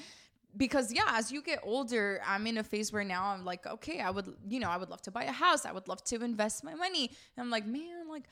because 0.58 0.92
yeah, 0.92 1.06
as 1.14 1.32
you 1.32 1.42
get 1.42 1.60
older, 1.64 2.20
I'm 2.26 2.48
in 2.48 2.58
a 2.58 2.64
phase 2.64 2.92
where 2.92 3.06
now 3.06 3.28
I'm 3.28 3.46
like, 3.46 3.66
okay, 3.66 4.02
I 4.02 4.10
would, 4.10 4.34
you 4.48 4.60
know, 4.60 4.70
I 4.70 4.78
would 4.78 4.90
love 4.90 5.02
to 5.04 5.12
buy 5.12 5.24
a 5.24 5.32
house. 5.32 5.66
I 5.66 5.72
would 5.72 5.88
love 5.88 6.04
to 6.06 6.24
invest 6.24 6.64
my 6.64 6.74
money. 6.74 7.12
And 7.36 7.44
I'm 7.44 7.50
like, 7.50 7.66
man, 7.66 8.10
like 8.10 8.24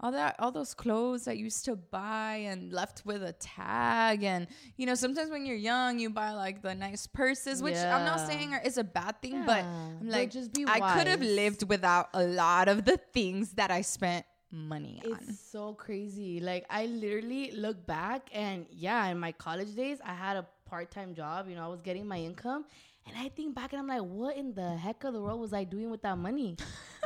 all 0.00 0.12
that, 0.12 0.36
all 0.38 0.50
those 0.50 0.74
clothes 0.74 1.28
I 1.28 1.32
used 1.32 1.64
to 1.66 1.76
buy 1.76 2.42
and 2.46 2.72
left 2.72 3.02
with 3.04 3.22
a 3.22 3.32
tag. 3.32 4.22
And 4.22 4.46
you 4.76 4.86
know, 4.86 4.94
sometimes 4.94 5.30
when 5.30 5.46
you're 5.46 5.56
young, 5.56 5.98
you 5.98 6.10
buy 6.10 6.32
like 6.32 6.62
the 6.62 6.74
nice 6.74 7.06
purses, 7.06 7.62
which 7.62 7.76
I'm 7.76 8.04
not 8.04 8.26
saying 8.26 8.54
is 8.64 8.76
a 8.76 8.84
bad 8.84 9.22
thing, 9.22 9.44
but 9.46 9.64
I'm 9.64 9.98
but 10.02 10.08
like, 10.08 10.30
just 10.30 10.52
be 10.52 10.64
I 10.66 10.94
could 10.96 11.06
have 11.06 11.22
lived 11.22 11.68
without 11.68 12.08
a 12.12 12.24
lot 12.24 12.68
of 12.68 12.84
the 12.84 12.98
things 13.12 13.52
that 13.52 13.70
I 13.70 13.82
spent 13.82 14.26
money 14.50 15.02
on. 15.04 15.12
It's 15.12 15.40
so 15.40 15.74
crazy. 15.74 16.40
Like 16.40 16.64
I 16.70 16.86
literally 16.86 17.52
look 17.52 17.86
back 17.86 18.28
and 18.32 18.66
yeah, 18.70 19.06
in 19.06 19.18
my 19.18 19.32
college 19.32 19.74
days, 19.74 19.98
I 20.04 20.14
had 20.14 20.36
a 20.36 20.46
part-time 20.66 21.14
job. 21.14 21.48
You 21.48 21.56
know, 21.56 21.64
I 21.64 21.68
was 21.68 21.80
getting 21.82 22.06
my 22.06 22.18
income, 22.18 22.64
and 23.06 23.16
I 23.16 23.28
think 23.28 23.54
back 23.54 23.72
and 23.72 23.80
I'm 23.80 23.88
like, 23.88 24.02
what 24.02 24.36
in 24.36 24.54
the 24.54 24.76
heck 24.76 25.04
of 25.04 25.12
the 25.12 25.20
world 25.20 25.40
was 25.40 25.52
I 25.52 25.64
doing 25.64 25.90
with 25.90 26.02
that 26.02 26.16
money? 26.16 26.56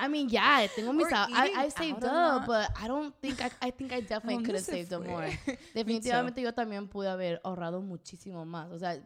I 0.00 0.08
mean, 0.08 0.28
yeah, 0.28 0.66
tengo 0.74 0.92
mis 0.92 1.08
I, 1.12 1.52
I 1.56 1.68
saved 1.70 2.04
up, 2.04 2.46
but 2.46 2.70
I 2.80 2.86
don't 2.86 3.14
think 3.20 3.42
I, 3.42 3.50
I 3.60 3.70
think 3.70 3.92
I 3.92 4.00
definitely 4.08 4.38
¿Dónde 4.38 4.46
could 4.46 4.54
have 4.54 4.64
saved 4.64 4.92
up 4.92 5.04
more. 5.04 5.28
Definitivamente 5.74 6.40
yo 6.40 6.52
también 6.52 6.88
pude 6.88 7.08
haber 7.08 7.40
ahorrado 7.42 7.80
muchísimo 7.80 8.44
más. 8.44 8.70
O 8.70 8.78
sea, 8.78 9.00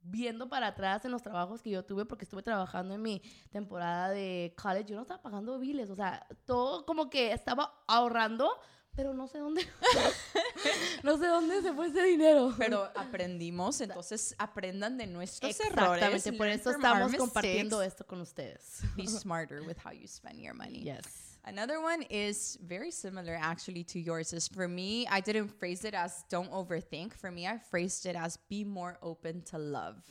viendo 0.00 0.48
para 0.48 0.68
atrás 0.68 1.04
en 1.04 1.10
los 1.10 1.22
trabajos 1.22 1.60
que 1.60 1.70
yo 1.70 1.84
tuve, 1.84 2.06
porque 2.06 2.24
estuve 2.24 2.42
trabajando 2.42 2.94
en 2.94 3.02
mi 3.02 3.20
temporada 3.50 4.08
de 4.08 4.54
college, 4.60 4.90
yo 4.90 4.96
no 4.96 5.02
estaba 5.02 5.20
pagando 5.20 5.58
biles. 5.58 5.90
O 5.90 5.96
sea, 5.96 6.26
todo 6.46 6.86
como 6.86 7.10
que 7.10 7.32
estaba 7.32 7.74
ahorrando, 7.86 8.50
pero 8.98 9.14
no 9.14 9.28
sé 9.28 9.38
dónde. 9.38 9.62
no 11.04 11.16
sé 11.18 11.26
dónde 11.28 11.62
se 11.62 11.72
fue 11.72 11.86
ese 11.86 12.02
dinero. 12.02 12.52
Pero 12.58 12.90
aprendimos, 12.96 13.80
entonces 13.80 14.34
aprendan 14.38 14.98
de 14.98 15.06
nuestros 15.06 15.60
errores. 15.60 16.02
Exactamente, 16.02 16.32
por 16.32 16.48
eso 16.48 16.70
estamos 16.72 17.14
compartiendo 17.14 17.80
esto 17.80 18.04
con 18.04 18.20
ustedes. 18.20 18.82
Be 18.96 19.06
smarter 19.06 19.62
with 19.62 19.76
how 19.84 19.92
you 19.92 20.08
spend 20.08 20.40
your 20.40 20.52
money. 20.52 20.82
Yes. 20.82 21.38
Another 21.44 21.80
one 21.80 22.04
is 22.10 22.58
very 22.60 22.90
similar 22.90 23.38
actually 23.40 23.84
to 23.84 24.00
yours. 24.00 24.32
Is 24.32 24.48
for 24.48 24.66
me, 24.66 25.06
I 25.08 25.20
didn't 25.20 25.50
phrase 25.60 25.84
it 25.84 25.94
as 25.94 26.24
don't 26.28 26.50
overthink. 26.50 27.14
For 27.14 27.30
me, 27.30 27.46
I 27.46 27.58
phrased 27.70 28.04
it 28.04 28.16
as 28.16 28.36
be 28.50 28.64
more 28.64 28.98
open 29.00 29.42
to 29.52 29.58
love. 29.58 30.02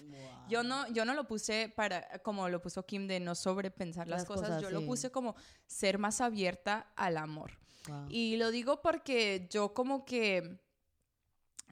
Yo 0.48 0.62
no, 0.62 0.86
yo 0.94 1.03
no 1.03 1.13
lo 1.13 1.25
puse 1.25 1.74
para 1.75 2.08
como 2.24 2.48
lo 2.48 2.60
puso 2.62 2.84
Kim 2.88 3.06
de 3.06 3.20
no 3.20 3.36
sobrepensar 3.36 4.08
las, 4.08 4.22
Las 4.22 4.25
cosas. 4.25 4.48
cosas, 4.48 4.62
Yo 4.62 4.70
lo 4.70 4.79
sí. 4.79 4.86
puse 4.86 5.12
como 5.12 5.36
ser 5.65 5.98
más 6.00 6.22
abierta 6.22 6.88
al 6.96 7.17
amor. 7.17 7.51
Wow. 7.88 8.08
Y 8.10 8.38
lo 8.38 8.51
digo 8.51 8.82
porque 8.82 9.48
yo 9.50 9.74
como 9.74 10.06
que 10.06 10.60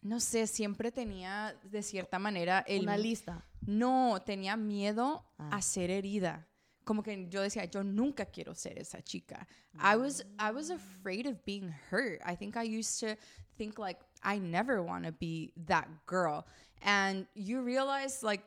no 0.01 0.19
sé, 0.19 0.45
siempre 0.48 0.91
tenía 0.91 1.60
de 1.63 1.81
cierta 1.81 2.19
manera 2.19 2.63
el 2.67 2.84
Una 2.84 2.98
lista. 2.98 3.43
no, 3.65 4.22
tenía 4.24 4.55
miedo 4.55 5.25
Ah. 5.39 5.50
a 5.57 5.62
ser 5.62 5.89
herida. 5.89 6.48
Como 6.84 7.01
que 7.01 7.27
yo 7.29 7.41
decía, 7.41 7.65
yo 7.65 7.84
nunca 7.84 8.25
quiero 8.27 8.53
ser 8.53 8.77
esa 8.77 9.01
chica. 9.01 9.48
I 9.74 9.95
was 9.98 10.24
I 10.39 10.51
was 10.51 10.69
afraid 10.69 11.25
of 11.25 11.43
being 11.43 11.74
hurt. 11.91 12.22
I 12.24 12.36
think 12.36 12.55
I 12.55 12.63
used 12.63 13.00
to 13.00 13.17
think 13.57 13.79
like 13.79 14.00
I 14.22 14.38
never 14.39 14.81
want 14.84 15.05
to 15.05 15.12
be 15.12 15.51
that 15.65 15.88
girl. 16.05 16.45
And 16.84 17.27
you 17.34 17.63
realize 17.63 18.22
like 18.24 18.43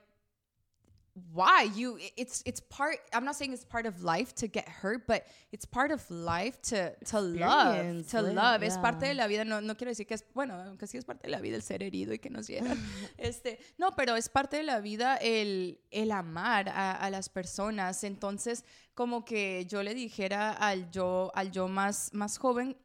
why 1.32 1.64
you 1.74 1.98
it's 2.16 2.42
it's 2.44 2.60
part 2.60 2.96
i'm 3.12 3.24
not 3.24 3.34
saying 3.34 3.52
it's 3.52 3.64
part 3.64 3.86
of 3.86 4.02
life 4.02 4.34
to 4.34 4.46
get 4.46 4.66
hurt 4.68 5.06
but 5.06 5.22
it's 5.52 5.66
part 5.66 5.90
of 5.90 6.02
life 6.10 6.60
to 6.62 6.90
to 7.04 7.20
love 7.20 8.04
to 8.10 8.22
live, 8.22 8.34
love 8.34 8.62
es 8.62 8.74
yeah. 8.74 8.82
parte 8.82 9.06
de 9.06 9.14
la 9.14 9.26
vida 9.26 9.44
no, 9.44 9.60
no 9.60 9.74
quiero 9.76 9.90
decir 9.90 10.06
que 10.06 10.14
es 10.14 10.24
bueno 10.34 10.54
aunque 10.54 10.86
sí 10.86 10.96
es 10.98 11.04
parte 11.04 11.26
de 11.26 11.30
la 11.30 11.40
vida 11.40 11.56
el 11.56 11.62
ser 11.62 11.82
herido 11.82 12.12
y 12.12 12.18
que 12.18 12.30
nos 12.30 12.46
hieran 12.46 12.76
este 13.18 13.58
no 13.78 13.94
pero 13.96 14.16
es 14.16 14.28
parte 14.28 14.56
de 14.58 14.62
la 14.62 14.80
vida 14.80 15.16
el, 15.16 15.80
el 15.90 16.10
amar 16.12 16.68
a, 16.68 16.92
a 16.92 17.10
las 17.10 17.28
personas 17.28 18.04
entonces 18.04 18.64
como 18.94 19.24
que 19.24 19.64
yo 19.66 19.82
le 19.82 19.94
dijera 19.94 20.52
al 20.52 20.90
yo 20.90 21.30
al 21.34 21.50
yo 21.52 21.68
más 21.68 22.10
más 22.12 22.38
joven 22.38 22.76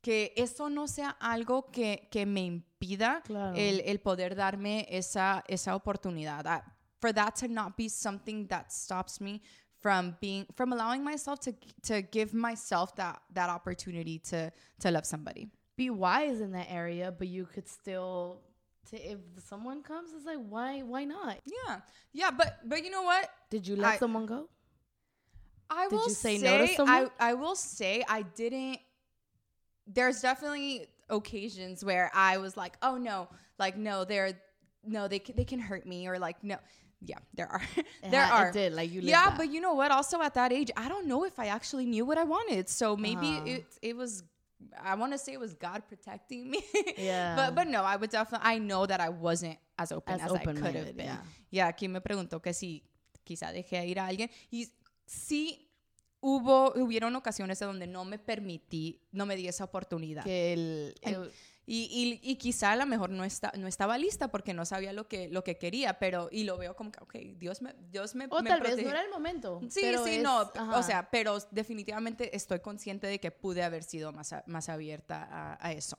que 0.00 0.32
eso 0.36 0.68
no 0.68 0.88
sea 0.88 1.10
algo 1.20 1.70
que, 1.70 2.08
que 2.10 2.26
me 2.26 2.40
impida 2.40 3.22
Claro. 3.24 3.54
el, 3.56 3.78
el 3.86 4.00
poder 4.00 4.34
darme 4.34 4.88
esa, 4.90 5.44
esa 5.46 5.76
oportunidad. 5.76 6.44
I- 6.44 6.71
for 7.02 7.12
that 7.12 7.36
to 7.36 7.48
not 7.48 7.76
be 7.76 7.88
something 7.88 8.46
that 8.46 8.72
stops 8.72 9.20
me 9.20 9.42
from 9.82 10.16
being 10.20 10.46
from 10.56 10.72
allowing 10.72 11.02
myself 11.04 11.40
to 11.40 11.52
to 11.82 12.00
give 12.00 12.32
myself 12.32 12.96
that 12.96 13.20
that 13.34 13.50
opportunity 13.50 14.18
to 14.30 14.50
to 14.80 14.90
love 14.90 15.04
somebody. 15.04 15.48
Be 15.76 15.90
wise 15.90 16.40
in 16.40 16.52
that 16.52 16.68
area, 16.70 17.12
but 17.12 17.28
you 17.28 17.44
could 17.44 17.68
still. 17.68 18.40
To, 18.90 18.96
if 19.12 19.18
someone 19.38 19.82
comes, 19.82 20.12
it's 20.16 20.24
like 20.24 20.38
why? 20.48 20.80
Why 20.80 21.04
not? 21.04 21.36
Yeah. 21.44 21.80
Yeah, 22.12 22.30
but 22.30 22.60
but 22.64 22.82
you 22.84 22.90
know 22.90 23.02
what? 23.02 23.28
Did 23.50 23.66
you 23.66 23.76
let 23.76 23.94
I- 23.94 23.98
someone 23.98 24.26
go? 24.26 24.48
I 25.70 25.88
Did 25.88 25.96
will 25.96 26.04
you 26.08 26.14
say 26.14 26.38
say, 26.38 26.44
no 26.44 26.58
to 26.58 26.72
I, 26.72 26.76
someone? 26.76 27.10
I 27.18 27.34
will 27.34 27.56
say 27.56 28.04
I 28.08 28.22
didn't 28.22 28.78
there's 29.86 30.20
definitely 30.20 30.86
occasions 31.10 31.84
where 31.84 32.10
I 32.14 32.38
was 32.38 32.56
like, 32.56 32.76
"Oh 32.82 32.96
no, 32.98 33.28
like 33.58 33.76
no, 33.76 34.04
they're 34.04 34.34
no, 34.84 35.08
they 35.08 35.18
can, 35.18 35.36
they 35.36 35.44
can 35.44 35.58
hurt 35.58 35.86
me 35.86 36.06
or 36.08 36.18
like 36.18 36.42
no." 36.44 36.56
Yeah, 37.04 37.18
there 37.34 37.48
are. 37.50 37.62
there 38.10 38.22
ha- 38.24 38.42
it 38.42 38.46
are. 38.48 38.52
did, 38.52 38.72
like, 38.74 38.90
you 38.92 39.00
Yeah, 39.00 39.30
that. 39.30 39.36
but 39.38 39.50
you 39.52 39.60
know 39.60 39.74
what? 39.74 39.90
Also 39.90 40.20
at 40.22 40.34
that 40.34 40.52
age, 40.52 40.70
I 40.76 40.88
don't 40.88 41.06
know 41.06 41.24
if 41.24 41.38
I 41.38 41.46
actually 41.48 41.84
knew 41.86 42.04
what 42.06 42.16
I 42.18 42.24
wanted. 42.24 42.68
So 42.68 42.96
maybe 42.96 43.26
Uh-huh. 43.36 43.46
it 43.56 43.64
it 43.82 43.96
was 43.96 44.22
I 44.78 44.94
want 44.94 45.10
to 45.12 45.18
say 45.18 45.32
it 45.32 45.40
was 45.40 45.54
God 45.54 45.82
protecting 45.88 46.48
me. 46.48 46.60
Yeah. 46.96 47.34
but 47.36 47.54
but 47.56 47.66
no, 47.66 47.82
I 47.82 47.96
would 47.96 48.10
definitely. 48.10 48.46
I 48.46 48.58
know 48.58 48.86
that 48.86 49.00
I 49.00 49.08
wasn't 49.08 49.58
as 49.76 49.90
open 49.90 50.14
As 50.14 50.22
as, 50.22 50.32
I 50.32 50.44
could 50.44 50.58
have 50.76 50.94
been. 50.96 51.06
yeah. 51.06 51.22
Yeah, 51.50 51.66
aquí 51.68 51.88
me 51.88 52.00
preguntó 52.00 52.40
que 52.40 52.52
si 52.54 52.82
quizá 53.24 53.50
dejé 53.52 53.84
ir 53.88 53.98
a 53.98 54.06
alguien 54.06 54.30
y 54.50 54.68
sí 55.04 55.68
hubo 56.20 56.72
hubieron 56.76 57.16
ocasiones 57.16 57.60
en 57.62 57.68
donde 57.68 57.86
no 57.88 58.04
me 58.04 58.18
permití, 58.18 59.00
no 59.10 59.26
me 59.26 59.34
di 59.36 59.48
esa 59.48 59.64
oportunidad. 59.64 60.22
que 60.24 60.52
el, 60.52 60.94
el- 61.02 61.32
Y, 61.74 62.20
y, 62.22 62.30
y 62.30 62.36
quizá 62.36 62.72
a 62.72 62.76
lo 62.76 62.84
mejor 62.84 63.08
no, 63.08 63.24
está, 63.24 63.50
no 63.56 63.66
estaba 63.66 63.96
lista 63.96 64.28
porque 64.28 64.52
no 64.52 64.66
sabía 64.66 64.92
lo 64.92 65.08
que, 65.08 65.28
lo 65.30 65.42
que 65.42 65.56
quería, 65.56 65.98
pero 65.98 66.28
y 66.30 66.44
lo 66.44 66.58
veo 66.58 66.76
como 66.76 66.92
que, 66.92 67.00
ok, 67.02 67.14
Dios 67.38 67.62
me, 67.62 67.72
Dios 67.90 68.14
me, 68.14 68.26
o 68.28 68.42
me 68.42 68.50
tal 68.50 68.60
vez 68.60 68.72
protege. 68.72 68.84
no 68.88 68.90
era 68.94 69.02
el 69.02 69.10
momento. 69.10 69.58
Sí, 69.70 69.80
pero 69.80 70.04
sí, 70.04 70.16
es- 70.16 70.22
no, 70.22 70.40
ajá. 70.54 70.76
o 70.78 70.82
sea, 70.82 71.08
pero 71.10 71.38
definitivamente 71.50 72.36
estoy 72.36 72.60
consciente 72.60 73.06
de 73.06 73.18
que 73.20 73.30
pude 73.30 73.62
haber 73.62 73.84
sido 73.84 74.12
más, 74.12 74.34
a- 74.34 74.44
más 74.46 74.68
abierta 74.68 75.26
a, 75.30 75.66
a 75.66 75.72
eso. 75.72 75.96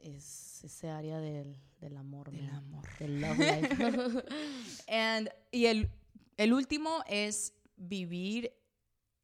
es 0.00 0.64
ese 0.64 0.88
área 0.88 1.18
del, 1.18 1.54
del 1.80 1.98
amor, 1.98 2.30
Del 2.30 2.44
man. 2.44 2.54
amor. 2.56 2.84
Del 2.98 3.20
love 3.20 3.38
life. 3.38 4.24
And, 4.88 5.28
y 5.50 5.66
el, 5.66 5.90
el 6.38 6.54
último 6.54 7.04
es 7.06 7.52
vivir, 7.76 8.52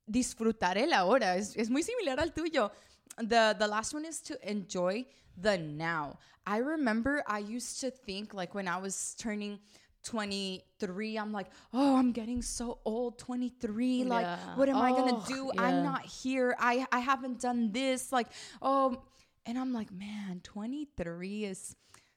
disfrutar 0.04 0.76
el 0.76 0.92
ahora. 0.92 1.36
Es, 1.36 1.56
es 1.56 1.70
muy 1.70 1.82
similar 1.82 2.20
al 2.20 2.34
tuyo. 2.34 2.70
The, 3.18 3.56
the 3.58 3.66
last 3.66 3.94
one 3.94 4.04
is 4.04 4.20
to 4.22 4.38
enjoy 4.48 5.06
the 5.36 5.56
now. 5.58 6.18
I 6.46 6.58
remember 6.58 7.22
I 7.26 7.38
used 7.40 7.80
to 7.80 7.90
think, 7.90 8.34
like, 8.34 8.54
when 8.54 8.68
I 8.68 8.78
was 8.78 9.14
turning 9.18 9.58
23, 10.04 11.18
I'm 11.18 11.32
like, 11.32 11.48
oh, 11.74 11.96
I'm 11.96 12.12
getting 12.12 12.40
so 12.42 12.78
old, 12.84 13.18
23. 13.18 14.04
Like, 14.04 14.24
Yeah. 14.26 14.38
what 14.54 14.68
am 14.68 14.76
I 14.76 14.90
going 14.92 15.14
Oh, 15.14 15.20
to 15.20 15.26
do? 15.32 15.50
yeah. 15.54 15.62
I'm 15.62 15.82
not 15.82 16.04
here. 16.04 16.54
I, 16.58 16.86
I 16.92 17.00
haven't 17.00 17.40
done 17.40 17.72
this. 17.72 18.12
Like, 18.12 18.28
oh, 18.62 19.02
and 19.44 19.58
I'm 19.58 19.72
like, 19.72 19.90
man, 19.92 20.40
23 20.44 21.44
is 21.44 21.74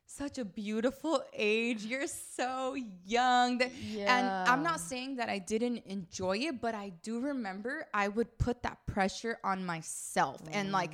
such 0.09 0.39
a 0.39 0.45
beautiful 0.45 1.23
age. 1.33 1.85
You're 1.85 2.07
so 2.07 2.75
young. 3.05 3.59
That- 3.59 3.71
And 3.95 4.49
I'm 4.49 4.63
not 4.63 4.79
saying 4.79 5.17
that 5.17 5.29
I 5.29 5.37
didn't 5.37 5.85
enjoy 5.85 6.37
it, 6.49 6.59
but 6.59 6.73
I 6.73 6.89
do 7.03 7.19
remember 7.19 7.87
I 7.93 8.07
would 8.07 8.37
put 8.37 8.63
that 8.63 8.85
pressure 8.87 9.37
on 9.43 9.65
myself 9.65 10.41
and 10.51 10.71
like 10.71 10.91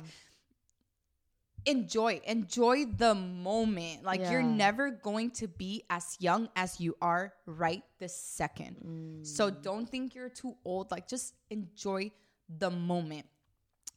enjoy 1.64 2.20
enjoy 2.24 2.84
the 2.84 3.14
moment. 3.14 4.04
Like 4.04 4.20
you're 4.20 4.42
never 4.42 4.90
going 4.90 5.30
to 5.42 5.48
be 5.48 5.82
as 5.88 6.16
young 6.20 6.48
as 6.54 6.78
you 6.78 6.94
are 7.00 7.32
right 7.46 7.82
this 7.98 8.14
second. 8.14 9.24
So 9.24 9.50
mm. 9.50 9.62
don't 9.62 9.88
think 9.88 10.14
you're 10.14 10.28
too 10.28 10.56
old. 10.64 10.90
Like 10.90 11.08
just 11.08 11.34
enjoy 11.50 12.12
the 12.48 12.70
moment. 12.70 13.26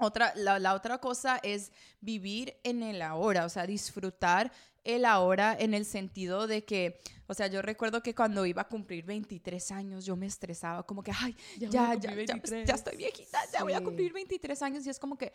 Otra, 0.02 0.32
la, 0.38 0.58
la 0.60 0.74
otra 0.74 0.98
cosa 0.98 1.42
es 1.44 1.72
vivir 2.00 2.56
en 2.64 2.84
el 2.84 3.02
ahora, 3.02 3.44
o 3.44 3.50
sea, 3.50 3.68
disfrutar 3.68 4.50
el 4.96 5.06
ahora 5.06 5.56
en 5.60 5.74
el 5.74 5.86
sentido 5.86 6.48
de 6.48 6.64
que, 6.66 7.00
o 7.28 7.34
sea, 7.34 7.48
yo 7.48 7.62
recuerdo 7.62 8.02
que 8.04 8.14
cuando 8.16 8.46
iba 8.46 8.62
a 8.64 8.68
cumplir 8.68 9.06
23 9.06 9.72
años 9.72 10.06
yo 10.06 10.16
me 10.16 10.26
estresaba 10.26 10.84
como 10.84 11.04
que, 11.04 11.12
ay, 11.18 11.36
Ya 11.58 11.70
ya, 11.70 11.94
ya, 11.96 12.00
ya, 12.10 12.16
23. 12.16 12.68
ya 12.68 12.74
estoy 12.76 12.98
viejita, 12.98 13.40
ya 13.54 13.64
voy 13.64 13.74
a 13.74 13.80
Sí. 13.80 13.84
cumplir 13.84 14.14
23 14.14 14.62
años 14.62 14.86
y 14.86 14.90
es 14.90 15.00
como 15.00 15.18
que, 15.18 15.32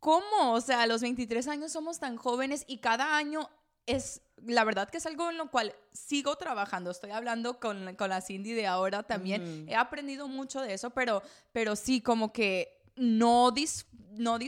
¿cómo? 0.00 0.52
O 0.52 0.60
sea, 0.60 0.82
a 0.82 0.86
los 0.86 1.00
23 1.02 1.46
años 1.48 1.72
somos 1.72 1.98
tan 1.98 2.16
jóvenes 2.16 2.64
y 2.66 2.78
cada 2.78 3.16
año 3.16 3.48
es, 3.86 4.22
la 4.44 4.64
verdad 4.64 4.88
que 4.88 4.98
es 4.98 5.06
algo 5.06 5.30
en 5.30 5.36
lo 5.38 5.50
cual 5.50 5.74
sigo 5.92 6.36
trabajando. 6.36 6.90
Estoy 6.90 7.10
hablando 7.10 7.58
con, 7.60 7.94
con 7.96 8.10
la 8.10 8.20
Cindy 8.20 8.52
de 8.52 8.66
ahora 8.66 9.02
también. 9.02 9.68
He 9.68 9.74
aprendido 9.74 10.28
mucho 10.28 10.60
de 10.60 10.74
eso, 10.74 10.90
pero, 10.90 11.22
pero 11.52 11.76
sí, 11.76 12.00
como 12.00 12.32
que 12.32 12.80
no, 12.96 13.50
dis, 13.50 13.86
no 14.12 14.38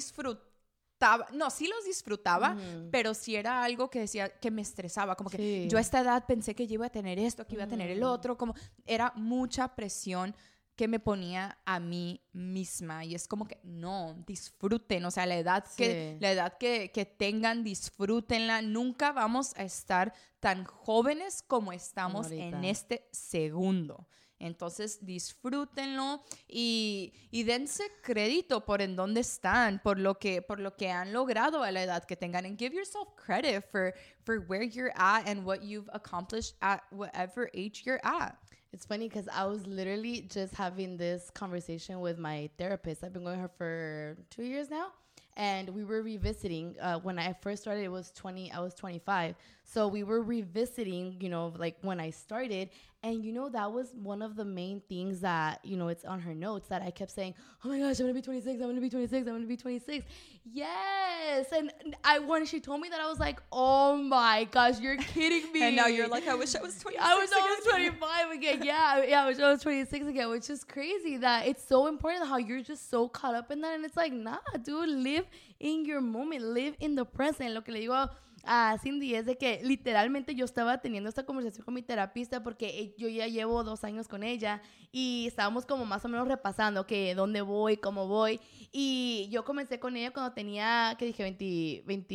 disfrutaba, 1.12 1.26
no, 1.36 1.50
sí 1.50 1.66
los 1.66 1.84
disfrutaba, 1.84 2.56
pero 2.90 3.14
sí 3.14 3.36
era 3.36 3.62
algo 3.64 3.90
que 3.90 4.00
decía 4.00 4.28
que 4.28 4.50
me 4.50 4.62
estresaba, 4.62 5.16
como 5.16 5.30
que 5.30 5.36
Sí. 5.36 5.68
yo 5.70 5.78
a 5.78 5.80
esta 5.80 6.00
edad 6.00 6.24
pensé 6.26 6.54
que 6.54 6.66
yo 6.66 6.74
iba 6.74 6.86
a 6.86 6.90
tener 6.90 7.18
esto, 7.18 7.46
que 7.46 7.54
iba 7.54 7.64
a 7.64 7.68
tener 7.68 7.90
el 7.90 8.02
otro, 8.02 8.36
como 8.36 8.54
era 8.86 9.12
mucha 9.16 9.74
presión 9.74 10.34
que 10.76 10.88
me 10.88 10.98
ponía 10.98 11.56
a 11.64 11.78
mí 11.78 12.20
misma 12.32 13.04
y 13.04 13.14
es 13.14 13.28
como 13.28 13.46
que 13.46 13.60
no, 13.62 14.14
disfruten, 14.26 15.04
o 15.04 15.10
sea, 15.12 15.24
la 15.24 15.36
edad 15.36 15.64
que 15.76 16.16
la 16.20 16.32
edad 16.32 16.58
que, 16.58 16.90
que 16.92 17.04
tengan, 17.04 17.62
disfrútenla, 17.62 18.60
nunca 18.60 19.12
vamos 19.12 19.54
a 19.56 19.62
estar 19.62 20.12
tan 20.40 20.64
jóvenes 20.64 21.42
como 21.46 21.72
estamos 21.72 22.30
en 22.32 22.64
este 22.64 23.08
segundo. 23.12 24.08
Entonces 24.38 24.98
disfrútenlo 25.04 26.22
y, 26.48 27.12
y 27.30 27.44
dense 27.44 27.84
crédito 28.02 28.64
por 28.64 28.82
en 28.82 28.96
dónde 28.96 29.20
están, 29.20 29.80
por 29.82 29.98
lo 29.98 30.18
que 30.18 30.42
por 30.42 30.60
lo 30.60 30.76
que 30.76 30.90
han 30.90 31.12
logrado 31.12 31.62
a 31.62 31.70
la 31.70 31.82
edad 31.82 32.04
que 32.04 32.16
tengan 32.16 32.44
and 32.44 32.58
give 32.58 32.74
yourself 32.74 33.08
credit 33.16 33.64
for 33.70 33.94
for 34.24 34.40
where 34.48 34.64
you're 34.64 34.92
at 34.96 35.26
and 35.28 35.44
what 35.44 35.62
you've 35.62 35.88
accomplished 35.92 36.56
at 36.60 36.82
whatever 36.90 37.48
age 37.54 37.82
you're 37.86 38.00
at. 38.04 38.36
It's 38.74 38.84
funny 38.84 39.08
because 39.08 39.28
I 39.28 39.44
was 39.44 39.64
literally 39.68 40.22
just 40.22 40.52
having 40.52 40.96
this 40.96 41.30
conversation 41.30 42.00
with 42.00 42.18
my 42.18 42.50
therapist. 42.58 43.04
I've 43.04 43.12
been 43.12 43.22
going 43.22 43.38
her 43.38 43.50
for 43.56 44.16
two 44.30 44.42
years 44.42 44.68
now. 44.68 44.88
And 45.36 45.68
we 45.68 45.84
were 45.84 46.02
revisiting. 46.02 46.74
Uh, 46.80 46.98
when 46.98 47.16
I 47.16 47.34
first 47.40 47.62
started, 47.62 47.84
it 47.84 47.92
was 47.92 48.10
20, 48.16 48.50
I 48.50 48.58
was 48.58 48.74
25. 48.74 49.36
So 49.62 49.86
we 49.86 50.02
were 50.02 50.22
revisiting, 50.22 51.18
you 51.20 51.28
know, 51.28 51.52
like 51.56 51.76
when 51.82 52.00
I 52.00 52.10
started. 52.10 52.70
And, 53.04 53.22
you 53.22 53.32
know, 53.32 53.50
that 53.50 53.70
was 53.70 53.94
one 54.02 54.22
of 54.22 54.34
the 54.34 54.46
main 54.46 54.80
things 54.88 55.20
that, 55.20 55.60
you 55.62 55.76
know, 55.76 55.88
it's 55.88 56.06
on 56.06 56.20
her 56.20 56.34
notes 56.34 56.68
that 56.68 56.80
I 56.80 56.90
kept 56.90 57.10
saying, 57.10 57.34
oh 57.62 57.68
my 57.68 57.78
gosh, 57.78 58.00
I'm 58.00 58.06
going 58.06 58.14
to 58.14 58.18
be 58.18 58.22
26. 58.22 58.54
I'm 58.54 58.60
going 58.60 58.76
to 58.76 58.80
be 58.80 58.88
26. 58.88 59.18
I'm 59.20 59.24
going 59.26 59.42
to 59.42 59.46
be 59.46 59.58
26. 59.58 60.06
Yes. 60.50 61.52
And 61.52 61.70
I, 62.02 62.18
when 62.20 62.46
she 62.46 62.60
told 62.60 62.80
me 62.80 62.88
that, 62.88 63.00
I 63.00 63.06
was 63.06 63.20
like, 63.20 63.42
oh 63.52 63.94
my 63.98 64.44
gosh, 64.50 64.80
you're 64.80 64.96
kidding 65.14 65.52
me. 65.52 65.64
And 65.64 65.76
now 65.76 65.86
you're 65.86 66.08
like, 66.08 66.26
I 66.26 66.34
wish 66.34 66.54
I 66.54 66.62
was 66.62 66.78
26. 66.78 67.04
I 67.06 67.14
was 67.14 67.30
almost 67.30 67.66
again." 67.66 67.98
25 67.98 68.30
again. 68.30 68.62
Yeah, 68.64 69.04
yeah, 69.04 69.26
wish 69.26 69.38
I 69.38 69.50
was 69.50 69.60
26 69.60 70.06
again, 70.06 70.30
which 70.30 70.48
is 70.48 70.64
crazy 70.64 71.18
that 71.18 71.46
it's 71.46 71.62
so 71.62 71.88
important 71.88 72.26
how 72.26 72.38
you're 72.38 72.62
just 72.62 72.88
so 72.88 73.06
caught 73.08 73.34
up 73.34 73.50
in 73.50 73.60
that. 73.60 73.74
And 73.74 73.84
it's 73.84 73.98
like, 73.98 74.14
nah, 74.14 74.38
dude, 74.62 74.88
live 74.88 75.26
in 75.60 75.84
your 75.84 76.00
moment, 76.00 76.42
live 76.42 76.74
in 76.80 76.94
the 76.94 77.04
present. 77.04 77.52
Lo 77.52 77.60
que 77.60 77.74
le 77.74 77.80
digo 77.80 78.08
a 78.46 78.76
Cindy 78.82 79.14
es 79.14 79.26
de 79.26 79.36
que 79.38 79.60
literalmente 79.62 80.34
yo 80.34 80.44
estaba 80.44 80.78
teniendo 80.80 81.08
esta 81.08 81.24
conversación 81.26 81.64
con 81.64 81.74
mi 81.74 81.82
terapista 81.82 82.42
porque 82.42 82.66
eh, 82.80 82.94
yo 82.98 83.08
ya 83.08 83.26
llevo 83.26 83.64
dos 83.64 83.84
años 83.84 84.08
con 84.08 84.22
ella 84.22 84.62
y 84.92 85.26
estábamos 85.26 85.66
como 85.66 85.84
más 85.86 86.04
o 86.04 86.08
menos 86.08 86.28
repasando 86.28 86.86
que 86.86 87.14
dónde 87.14 87.40
voy, 87.42 87.76
cómo 87.76 88.06
voy. 88.08 88.40
Y 88.72 89.28
yo 89.30 89.44
comencé 89.44 89.78
con 89.80 89.96
ella 89.96 90.10
cuando 90.12 90.32
tenía, 90.32 90.94
que 90.98 91.06
dije, 91.06 91.22
20, 91.22 91.82
20, 91.86 92.14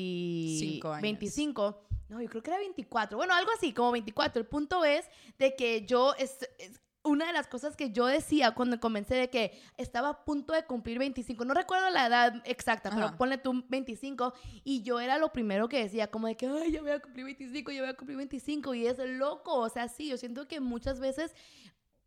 Cinco 0.59 0.89
años. 0.89 1.01
25. 1.03 1.85
No, 2.09 2.21
yo 2.21 2.29
creo 2.29 2.41
que 2.41 2.49
era 2.49 2.59
24. 2.59 3.17
Bueno, 3.17 3.33
algo 3.35 3.51
así, 3.55 3.71
como 3.73 3.91
24. 3.91 4.41
El 4.41 4.47
punto 4.47 4.83
es 4.83 5.05
de 5.37 5.55
que 5.55 5.85
yo, 5.85 6.13
es, 6.15 6.37
es- 6.57 6.81
una 7.03 7.27
de 7.27 7.33
las 7.33 7.47
cosas 7.47 7.75
que 7.75 7.91
yo 7.91 8.05
decía 8.05 8.51
cuando 8.51 8.79
comencé 8.79 9.15
de 9.15 9.29
que 9.29 9.59
estaba 9.77 10.09
a 10.09 10.25
punto 10.25 10.53
de 10.53 10.65
cumplir 10.65 10.99
25, 10.99 11.45
no 11.45 11.53
recuerdo 11.53 11.89
la 11.89 12.07
edad 12.07 12.41
exacta, 12.45 12.89
pero 12.89 13.07
Ajá. 13.07 13.17
ponle 13.17 13.37
tú 13.37 13.63
25, 13.69 14.33
y 14.63 14.81
yo 14.83 14.99
era 14.99 15.17
lo 15.17 15.31
primero 15.31 15.69
que 15.69 15.83
decía, 15.83 16.07
como 16.07 16.27
de 16.27 16.35
que, 16.35 16.47
ay, 16.47 16.71
ya 16.71 16.81
voy 16.81 16.91
a 16.91 16.99
cumplir 16.99 17.25
25, 17.25 17.71
ya 17.71 17.81
voy 17.81 17.89
a 17.89 17.95
cumplir 17.95 18.17
25, 18.17 18.73
y 18.75 18.87
es 18.87 18.97
loco, 18.99 19.55
o 19.55 19.69
sea, 19.69 19.87
sí, 19.87 20.09
yo 20.09 20.17
siento 20.17 20.47
que 20.47 20.59
muchas 20.59 20.99
veces 20.99 21.33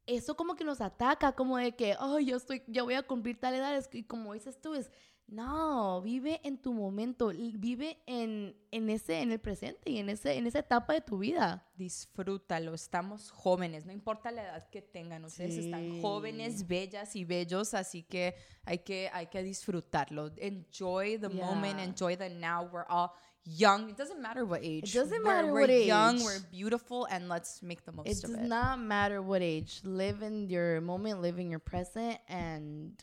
eso 0.06 0.36
como 0.36 0.56
que 0.56 0.64
nos 0.64 0.80
ataca, 0.80 1.32
como 1.32 1.56
de 1.56 1.74
que, 1.74 1.96
ay, 1.98 2.26
yo 2.26 2.36
estoy, 2.36 2.62
ya 2.66 2.82
voy 2.82 2.94
a 2.94 3.02
cumplir 3.02 3.38
tal 3.38 3.54
edad, 3.54 3.82
y 3.92 4.02
como 4.02 4.34
dices 4.34 4.60
tú, 4.60 4.74
es, 4.74 4.90
no, 5.28 6.02
vive 6.02 6.40
en 6.44 6.58
tu 6.58 6.74
momento, 6.74 7.28
vive 7.54 7.98
en, 8.06 8.54
en 8.70 8.90
ese, 8.90 9.20
en 9.22 9.32
el 9.32 9.38
presente 9.40 9.90
y 9.90 9.98
en 9.98 10.10
ese, 10.10 10.34
en 10.36 10.46
esa 10.46 10.58
etapa 10.58 10.92
de 10.92 11.00
tu 11.00 11.18
vida. 11.18 11.66
Disfrútalo, 11.76 12.74
estamos 12.74 13.30
jóvenes, 13.30 13.86
no 13.86 13.92
importa 13.92 14.30
la 14.30 14.42
edad 14.42 14.68
que 14.68 14.82
tengan, 14.82 15.24
ustedes 15.24 15.56
están 15.56 16.02
jóvenes, 16.02 16.66
bellas 16.66 17.16
y 17.16 17.24
bellos, 17.24 17.72
así 17.72 18.02
que 18.02 18.34
hay 18.64 18.78
que, 18.80 19.08
hay 19.12 19.28
que 19.28 19.42
disfrutarlo. 19.42 20.30
Enjoy 20.36 21.18
the 21.18 21.30
moment, 21.30 21.80
enjoy 21.80 22.16
the 22.16 22.28
now. 22.28 22.68
We're 22.70 22.84
all 22.90 23.12
young. 23.44 23.88
It 23.88 23.96
doesn't 23.96 24.20
matter 24.20 24.44
what 24.44 24.60
age. 24.62 24.92
doesn't 24.92 25.10
We're- 25.22 25.24
matter 25.24 25.52
we're 25.52 25.60
what 25.62 25.86
young, 25.86 26.16
age. 26.16 26.24
we're 26.24 26.40
beautiful, 26.50 27.06
and 27.10 27.28
let's 27.28 27.62
make 27.62 27.84
the 27.86 27.92
most 27.92 28.06
It 28.08 28.22
of 28.24 28.30
does 28.32 28.38
it. 28.44 28.48
not 28.48 28.78
matter 28.78 29.22
what 29.22 29.40
age. 29.40 29.80
Live 29.82 30.22
in 30.22 30.48
your 30.50 30.80
moment, 30.82 31.22
live 31.22 31.38
in 31.40 31.48
your 31.50 31.60
present, 31.60 32.18
and. 32.28 33.02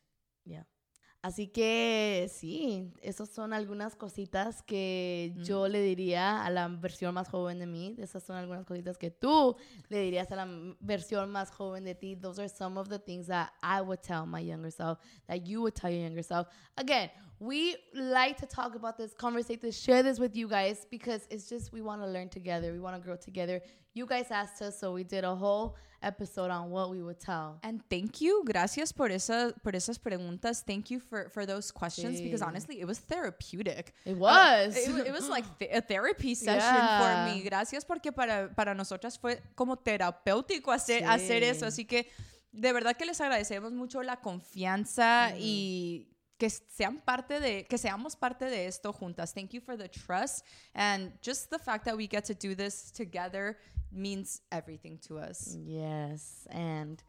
Así 1.22 1.48
que 1.48 2.32
sí, 2.32 2.94
esas 3.02 3.28
son 3.28 3.52
algunas 3.52 3.98
cositas 3.98 4.64
que 4.64 5.34
yo 5.44 5.68
le 5.68 5.82
diría 5.82 6.46
a 6.46 6.50
la 6.50 6.70
versión 6.70 7.14
más 7.14 7.28
joven 7.28 7.60
de 7.60 7.66
mí. 7.66 7.94
Esas 7.98 8.24
son 8.24 8.38
algunas 8.38 8.66
cositas 8.66 8.98
que 8.98 9.12
tú 9.12 9.58
le 9.90 10.00
dirías 10.00 10.32
a 10.32 10.38
la 10.38 10.48
versión 10.80 11.30
más 11.30 11.52
joven 11.52 11.84
de 11.84 11.94
ti. 11.94 12.16
Those 12.16 12.40
are 12.40 12.48
some 12.48 12.80
of 12.80 12.88
the 12.88 13.00
things 13.00 13.28
that 13.28 13.50
I 13.62 13.82
would 13.82 14.02
tell 14.02 14.26
my 14.26 14.40
younger 14.40 14.72
self, 14.72 15.00
that 15.28 15.46
you 15.46 15.60
would 15.62 15.76
tell 15.76 15.92
your 15.92 16.04
younger 16.04 16.24
self. 16.24 16.48
Again, 16.78 17.12
we 17.40 17.76
like 17.94 18.38
to 18.38 18.46
talk 18.46 18.76
about 18.76 18.98
this, 18.98 19.14
conversate 19.14 19.62
this, 19.62 19.78
share 19.80 20.04
this 20.04 20.20
with 20.20 20.36
you 20.36 20.48
guys 20.48 20.86
because 20.90 21.26
it's 21.30 21.48
just 21.48 21.72
we 21.72 21.82
want 21.82 22.02
to 22.02 22.08
learn 22.08 22.30
together. 22.30 22.72
We 22.74 22.80
want 22.80 22.96
to 22.96 23.02
grow 23.02 23.16
together. 23.16 23.62
You 23.94 24.06
guys 24.06 24.28
asked 24.30 24.62
us, 24.62 24.80
so 24.80 24.92
we 24.94 25.04
did 25.04 25.24
a 25.24 25.34
whole 25.36 25.76
episode 26.02 26.50
on 26.52 26.70
what 26.70 26.90
we 26.90 27.02
would 27.02 27.20
tell. 27.20 27.60
And 27.64 27.82
thank 27.90 28.22
you, 28.22 28.44
gracias 28.46 28.92
por 28.94 29.10
esa 29.10 29.54
por 29.64 29.74
esas 29.74 29.98
preguntas. 30.00 30.64
Thank 30.66 30.92
you 30.92 31.00
for 31.00 31.30
for 31.30 31.46
those 31.46 31.72
questions 31.72 32.22
because 32.22 32.42
honestly, 32.42 32.80
it 32.80 32.86
was 32.86 33.00
therapeutic. 33.00 33.94
It 34.06 34.16
was. 34.18 34.76
Uh, 34.78 34.80
it, 35.00 35.08
it 35.08 35.12
was 35.14 35.28
like 35.30 35.46
th- 35.60 35.72
a 35.74 35.82
therapy 35.82 36.36
session 36.36 36.60
Yeah. 36.76 37.00
for 37.28 37.34
me. 37.36 37.42
Gracias 37.42 37.84
porque 37.86 38.12
para 38.14 38.50
para 38.56 38.74
nosotras 38.76 39.18
fue 39.18 39.40
como 39.56 39.76
terapéutico 39.78 40.72
hacer 40.72 41.02
Sí. 41.02 41.06
hacer 41.08 41.44
eso, 41.44 41.66
así 41.66 41.86
que 41.86 42.08
de 42.52 42.74
verdad 42.74 42.96
que 42.98 43.06
les 43.06 43.20
agradecemos 43.22 43.72
mucho 43.74 44.02
la 44.04 44.18
confianza 44.18 45.34
y 45.38 46.08
que 46.40 46.50
sean 46.50 47.02
parte 47.06 47.40
de 47.40 47.66
que 47.66 47.78
seamos 47.78 48.16
parte 48.16 48.46
de 48.46 48.66
esto 48.66 48.94
juntas. 48.94 49.34
Thank 49.34 49.54
you 49.54 49.62
for 49.62 49.78
the 49.78 49.90
trust 49.90 50.46
and 50.74 51.12
just 51.22 51.50
the 51.50 51.60
fact 51.60 51.86
that 51.86 51.96
we 51.96 52.08
get 52.08 52.24
to 52.26 52.34
do 52.34 52.56
this 52.56 52.92
together 52.92 53.58
means 53.92 54.42
everything 54.52 54.98
to 55.08 55.18
us. 55.20 55.56
Yes, 55.56 56.48
and 56.52 57.04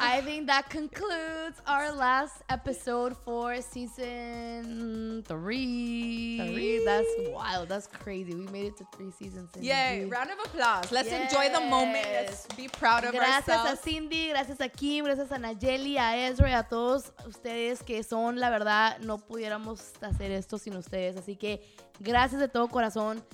I 0.00 0.20
think 0.20 0.46
that 0.46 0.70
concludes 0.70 1.60
our 1.66 1.92
last 1.92 2.42
episode 2.48 3.16
for 3.24 3.60
season 3.60 5.24
three. 5.26 6.38
Three. 6.52 6.82
That's 6.84 7.06
wild. 7.30 7.68
That's 7.68 7.88
crazy. 7.88 8.34
We 8.34 8.46
made 8.46 8.66
it 8.66 8.76
to 8.78 8.86
three 8.96 9.10
seasons. 9.10 9.50
Cindy. 9.52 9.68
Yay, 9.68 10.04
round 10.06 10.30
of 10.30 10.38
applause. 10.44 10.92
Let's 10.92 11.10
enjoy 11.10 11.48
the 11.52 11.60
moment. 11.60 12.06
Let's 12.06 12.46
Yes. 12.48 12.56
be 12.56 12.68
proud 12.68 13.04
of 13.04 13.12
Gracias 13.12 13.48
a 13.48 13.60
ourselves. 13.60 13.80
Cindy, 13.82 14.28
gracias 14.28 14.60
a 14.60 14.68
Kim, 14.68 15.04
gracias 15.04 15.32
a 15.32 15.38
Nayeli, 15.38 15.98
a 15.98 16.16
Ezra 16.28 16.50
y 16.50 16.52
a 16.54 16.62
todos 16.62 17.12
ustedes 17.26 17.82
que 17.82 18.02
son, 18.04 18.38
la 18.38 18.50
verdad, 18.50 18.98
no 19.00 19.18
pudiéramos 19.18 19.92
hacer 20.00 20.30
esto 20.30 20.58
sin 20.58 20.76
ustedes. 20.76 21.16
Así 21.16 21.36
que 21.36 21.62
gracias 21.98 22.40
de 22.40 22.48
todo 22.48 22.68
corazón. 22.68 23.24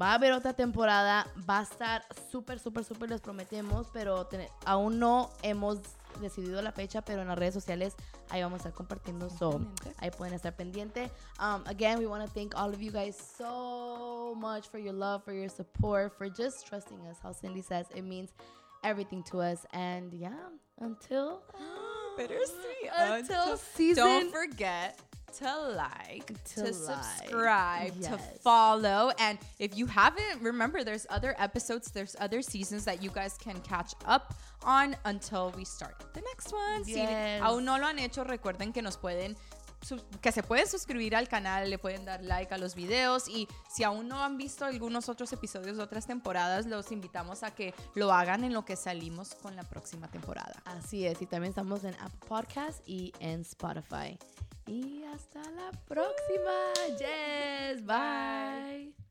Va 0.00 0.12
a 0.12 0.14
haber 0.14 0.32
otra 0.32 0.52
temporada, 0.54 1.26
va 1.48 1.58
a 1.58 1.62
estar 1.62 2.04
súper, 2.30 2.60
súper, 2.60 2.84
súper, 2.84 3.10
les 3.10 3.20
prometemos, 3.20 3.88
pero 3.92 4.26
te- 4.26 4.48
aún 4.64 5.00
no 5.00 5.30
hemos 5.42 5.80
decidido 6.20 6.60
la 6.62 6.72
fecha, 6.72 7.02
pero 7.02 7.22
en 7.22 7.28
las 7.28 7.38
redes 7.38 7.54
sociales 7.54 7.94
ahí 8.30 8.42
vamos 8.42 8.56
a 8.56 8.68
estar 8.68 8.72
compartiendo. 8.74 9.30
So, 9.30 9.60
ahí 9.98 10.10
pueden 10.10 10.34
estar 10.34 10.54
pendiente. 10.56 11.10
Um, 11.40 11.62
again, 11.66 11.98
we 11.98 12.06
want 12.06 12.24
to 12.24 12.30
thank 12.32 12.54
all 12.56 12.72
of 12.72 12.80
you 12.80 12.90
guys 12.90 13.16
so 13.16 14.34
much 14.36 14.68
for 14.68 14.78
your 14.78 14.94
love, 14.94 15.24
for 15.24 15.32
your 15.32 15.48
support, 15.48 16.16
for 16.16 16.28
just 16.28 16.66
trusting 16.66 16.98
us. 17.06 17.18
How 17.22 17.32
Cindy 17.32 17.62
says, 17.62 17.86
it 17.94 18.02
means 18.02 18.32
everything 18.84 19.22
to 19.24 19.40
us. 19.40 19.66
And 19.72 20.12
yeah, 20.12 20.30
until 20.80 21.42
Bittersweet. 22.16 22.90
until 22.96 23.56
season. 23.56 24.04
Don't 24.04 24.32
forget 24.32 24.98
to 25.40 25.58
like, 25.76 26.26
To 26.54 26.54
to, 26.54 26.62
like. 26.64 26.74
subscribe, 26.74 28.00
to 28.02 28.18
follow. 28.42 29.10
And 29.18 29.38
if 29.58 29.76
you 29.76 29.86
haven't, 29.86 30.42
remember 30.42 30.84
there's 30.84 31.06
other 31.10 31.34
episodes, 31.38 31.90
there's 31.90 32.16
other 32.20 32.42
seasons 32.42 32.84
that 32.84 33.02
you 33.02 33.10
guys 33.10 33.36
can 33.42 33.60
catch 33.60 33.94
up 34.06 34.34
on 34.64 34.96
until 35.04 35.52
we 35.56 35.64
start 35.64 35.94
the 36.14 36.20
next 36.22 36.52
one. 36.52 36.84
Si 36.84 36.94
Yes. 36.94 37.42
aún 37.42 37.64
no 37.64 37.76
lo 37.78 37.86
han 37.86 37.98
hecho, 37.98 38.24
recuerden 38.24 38.72
que 38.72 38.82
nos 38.82 38.96
pueden 38.96 39.36
que 40.20 40.32
se 40.32 40.42
pueden 40.42 40.66
suscribir 40.66 41.16
al 41.16 41.28
canal, 41.28 41.68
le 41.70 41.78
pueden 41.78 42.04
dar 42.04 42.22
like 42.22 42.52
a 42.54 42.58
los 42.58 42.74
videos 42.74 43.28
y 43.28 43.48
si 43.70 43.84
aún 43.84 44.08
no 44.08 44.22
han 44.22 44.36
visto 44.36 44.64
algunos 44.64 45.08
otros 45.08 45.32
episodios 45.32 45.76
de 45.76 45.82
otras 45.82 46.06
temporadas, 46.06 46.66
los 46.66 46.92
invitamos 46.92 47.42
a 47.42 47.54
que 47.54 47.74
lo 47.94 48.12
hagan 48.12 48.44
en 48.44 48.52
lo 48.52 48.64
que 48.64 48.76
salimos 48.76 49.34
con 49.34 49.56
la 49.56 49.62
próxima 49.62 50.08
temporada. 50.08 50.62
Así 50.64 51.06
es, 51.06 51.20
y 51.22 51.26
también 51.26 51.50
estamos 51.50 51.84
en 51.84 51.94
Apple 51.94 52.28
Podcast 52.28 52.86
y 52.86 53.12
en 53.20 53.40
Spotify. 53.42 54.18
Y 54.66 55.02
hasta 55.04 55.40
la 55.50 55.70
próxima. 55.86 56.52
Yes, 56.98 57.84
bye. 57.86 59.07